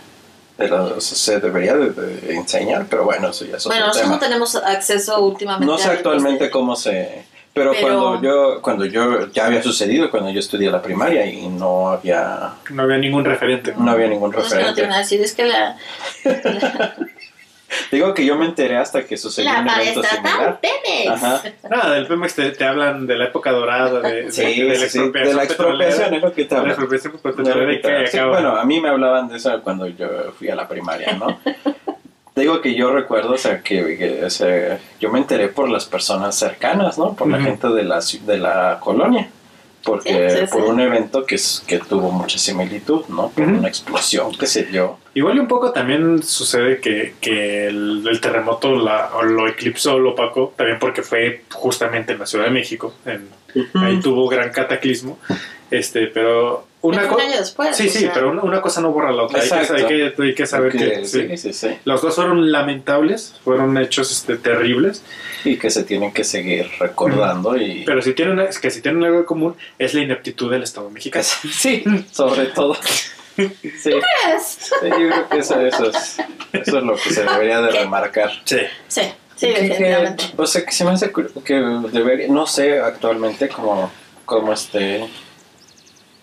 [0.59, 4.03] de la- se debería de, de enseñar, pero bueno, eso ya es bueno, otro nosotros
[4.03, 4.13] tema.
[4.15, 5.65] no tenemos acceso últimamente.
[5.65, 7.25] No sé a actualmente cómo se...
[7.53, 11.47] Pero, Pero- cuando yo cuando yo ya había sucedido cuando yo estudié la primaria y
[11.49, 13.73] no había No había ningún referente.
[13.77, 14.73] no había ningún No es que no referente.
[14.75, 15.77] tiene nada que decir, es que la,
[16.23, 16.95] la,
[17.91, 20.59] Digo que yo me enteré hasta que sucedió la un evento similar.
[20.61, 21.09] Pemex.
[21.23, 21.41] Ajá.
[21.69, 24.89] Nada, del Pemex te, te hablan de la época dorada, de, de- Sí, de, sí,
[24.89, 27.87] sí, de la expropiación es lo que te De la expropiación De petrolera y te
[27.87, 28.07] que.
[28.07, 28.33] Sí, acaba.
[28.33, 31.39] bueno, a mí me hablaban de eso cuando yo fui a la primaria, ¿no?
[32.35, 35.85] Digo que yo recuerdo, o sea, que, que, o sea, yo me enteré por las
[35.85, 37.13] personas cercanas, ¿no?
[37.13, 39.29] Por la gente de la, ci- de la colonia.
[39.83, 40.69] Porque Sí, sí, por sí.
[40.69, 41.35] un evento que,
[41.67, 43.29] que tuvo mucha similitud, ¿no?
[43.31, 44.97] Por una explosión que se dio.
[45.13, 49.99] Igual y un poco también sucede que, que el, el terremoto la, o lo eclipsó,
[49.99, 52.93] lo opacó, también porque fue justamente en la Ciudad de México.
[53.05, 53.27] en-
[53.75, 55.19] Ahí tuvo gran cataclismo.
[55.69, 57.27] Este, pero una Pero un cosa.
[57.27, 57.75] año después.
[57.75, 59.41] Sí, sí, sea, pero una, una cosa no borra la otra.
[59.41, 61.27] Hay que, hay que, hay que saber Que- que, sí.
[61.29, 61.77] sí, sí, sí.
[61.85, 65.01] los dos fueron lamentables, fueron hechos este, terribles.
[65.45, 67.83] Y que se tienen que seguir recordando y...
[67.85, 70.89] Pero si tienen, es que si tienen algo en común es la ineptitud del Estado
[70.89, 71.25] mexicano.
[71.51, 72.75] Sí, sobre todo.
[73.35, 74.71] Sí, sí, ¿Crees?
[74.83, 76.17] yo creo que eso, eso es,
[76.53, 77.79] eso es lo que se debería de ¿Qué?
[77.79, 78.29] remarcar.
[78.45, 78.57] Sí.
[78.87, 79.01] Sí,
[79.35, 80.23] sí, Que- que- definitivamente.
[80.37, 81.11] o sea, que se me hace
[81.43, 81.53] que
[81.91, 83.91] debería, no sé actualmente cómo,
[84.25, 85.09] cómo esté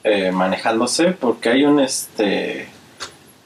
[0.05, 2.69] eh, manejándose, porque hay un, este,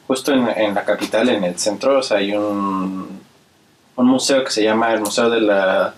[0.06, 3.20] justo en, en la capital, en el centro, o sea, hay un,
[3.96, 5.94] un museo que se llama el Museo de la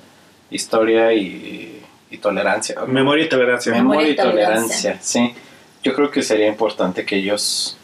[0.51, 2.77] Historia y, y Tolerancia.
[2.87, 3.73] Memoria y tolerancia.
[3.73, 5.35] Memoria y Memoria y tolerancia, sí.
[5.83, 7.77] Yo creo que sería importante que ellos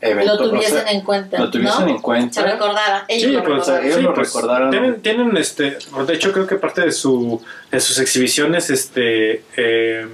[0.00, 1.38] evento- Lo tuviesen o sea, en cuenta.
[1.38, 1.90] lo tuviesen ¿no?
[1.92, 2.42] en cuenta.
[2.42, 3.04] Se recordara.
[3.08, 3.84] Ellos Sí, lo pues, recordaran.
[3.86, 4.70] ellos Sí, lo pues, recordaron.
[4.70, 7.40] Tienen, tienen, este, de hecho creo que parte de su,
[7.70, 10.06] de sus exhibiciones, este, eh,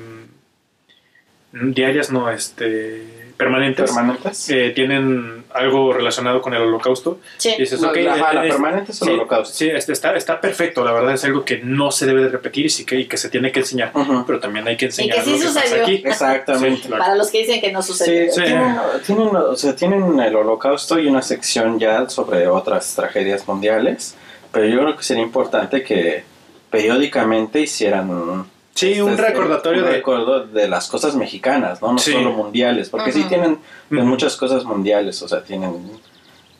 [1.52, 3.02] diarias, no, este,
[3.36, 4.50] permanentes, permanentes.
[4.50, 7.18] eh, tienen algo relacionado con el holocausto.
[7.38, 7.54] Sí.
[7.56, 9.54] Y dices, No, ok, la, la es- permanente es el sí, holocausto.
[9.54, 12.66] Sí, este, está, está perfecto, la verdad es algo que no se debe de repetir
[12.66, 14.24] y, sí que, y que se tiene que enseñar, Ujú.
[14.26, 15.82] pero también hay que enseñar que sí lo que pasa sucedió.
[15.84, 15.94] aquí.
[16.04, 16.82] Exactamente.
[16.82, 17.02] Sí, claro.
[17.02, 18.30] Para los que dicen que no sucedió.
[18.32, 18.42] Sí.
[18.42, 18.76] Tienen,
[19.06, 24.14] tienen, o sea, tienen el holocausto y una sección ya sobre otras tragedias mundiales,
[24.52, 26.24] pero yo creo que sería importante que
[26.70, 28.44] periódicamente hicieran
[28.74, 29.96] Sí, un este, recordatorio un de...
[29.96, 32.12] recuerdo de las cosas mexicanas, no, no Sí.
[32.12, 33.58] solo mundiales, porque sí tienen
[33.90, 34.06] de Ujú.
[34.06, 36.00] muchas cosas mundiales, o sea, tienen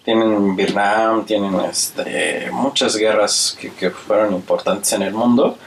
[0.05, 5.59] tienen Vietnam, tienen este, muchas guerras que, que fueron importantes en el mundo,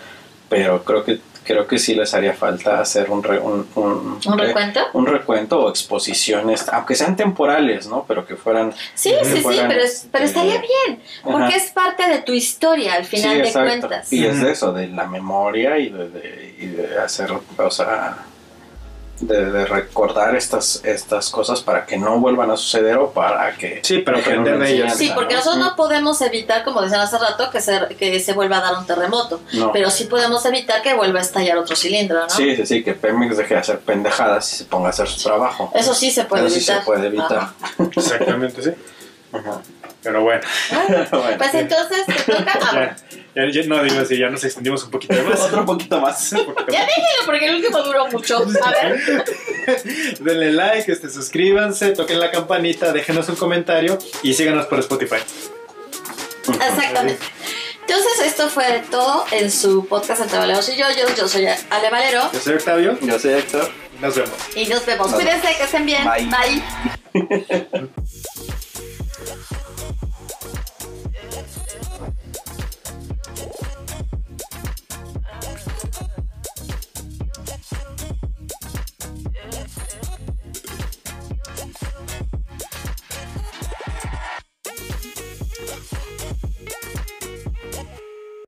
[0.49, 4.37] pero creo que creo que sí les haría falta hacer un re- un, un- ¿Un
[4.37, 4.79] re- recuento?
[4.93, 8.05] un recuento o exposiciones, aunque sean temporales, ¿no?
[8.07, 11.55] Pero que fueran Sí, que sí, sí, pero, es- pero estaría eh, bien, porque ajá.
[11.57, 13.67] es parte de tu historia al final Sí, de exacto.
[13.87, 14.13] cuentas.
[14.13, 18.17] Y es de eso, de la memoria y de, de- y de hacer, o sea,
[19.27, 23.79] de, de recordar estas, estas cosas para que no vuelvan a suceder o para que...
[23.83, 24.97] Sí, para aprender de ellas.
[24.97, 25.39] Sí, porque ¿no?
[25.39, 28.77] nosotros no podemos evitar, como decían hace rato, que se, que se vuelva a dar
[28.77, 29.71] un terremoto, No.
[29.71, 32.29] pero sí podemos evitar que vuelva a estallar otro cilindro, ¿no?
[32.29, 35.21] Sí, sí, sí, que Pemex deje de hacer pendejadas y se ponga a hacer su
[35.23, 35.71] trabajo.
[35.73, 36.79] Eso sí se puede Eso sí evitar.
[36.79, 37.37] se puede evitar.
[37.37, 37.53] Ajá.
[37.95, 38.71] Exactamente, sí.
[39.31, 39.61] Ajá.
[40.03, 42.59] Pero bueno, Bueno, Bueno, pues entonces te toca.
[42.61, 42.95] Ah,
[43.35, 45.39] ya, ya, ya no digo así, ya nos extendimos un poquito más.
[45.39, 46.29] Otro poquito más.
[46.45, 48.45] Poquito Ya déjenlo porque el último duró mucho.
[48.63, 49.25] A ver.
[50.19, 55.17] Denle like, este, suscríbanse, toquen la campanita, déjenos un comentario y síganos por Spotify.
[56.47, 57.23] Exactamente.
[57.81, 60.85] Entonces, esto fue todo en su podcast Entre Valeros y yo.
[60.91, 63.69] Yo, yo soy Ale Valero Yo soy Octavio, Yo soy Héctor.
[64.01, 64.31] nos vemos.
[64.55, 65.07] y nos vemos.
[65.11, 66.03] Nos Cuídense, que estén bien.
[66.05, 66.29] Bye.
[67.13, 68.23] Bye.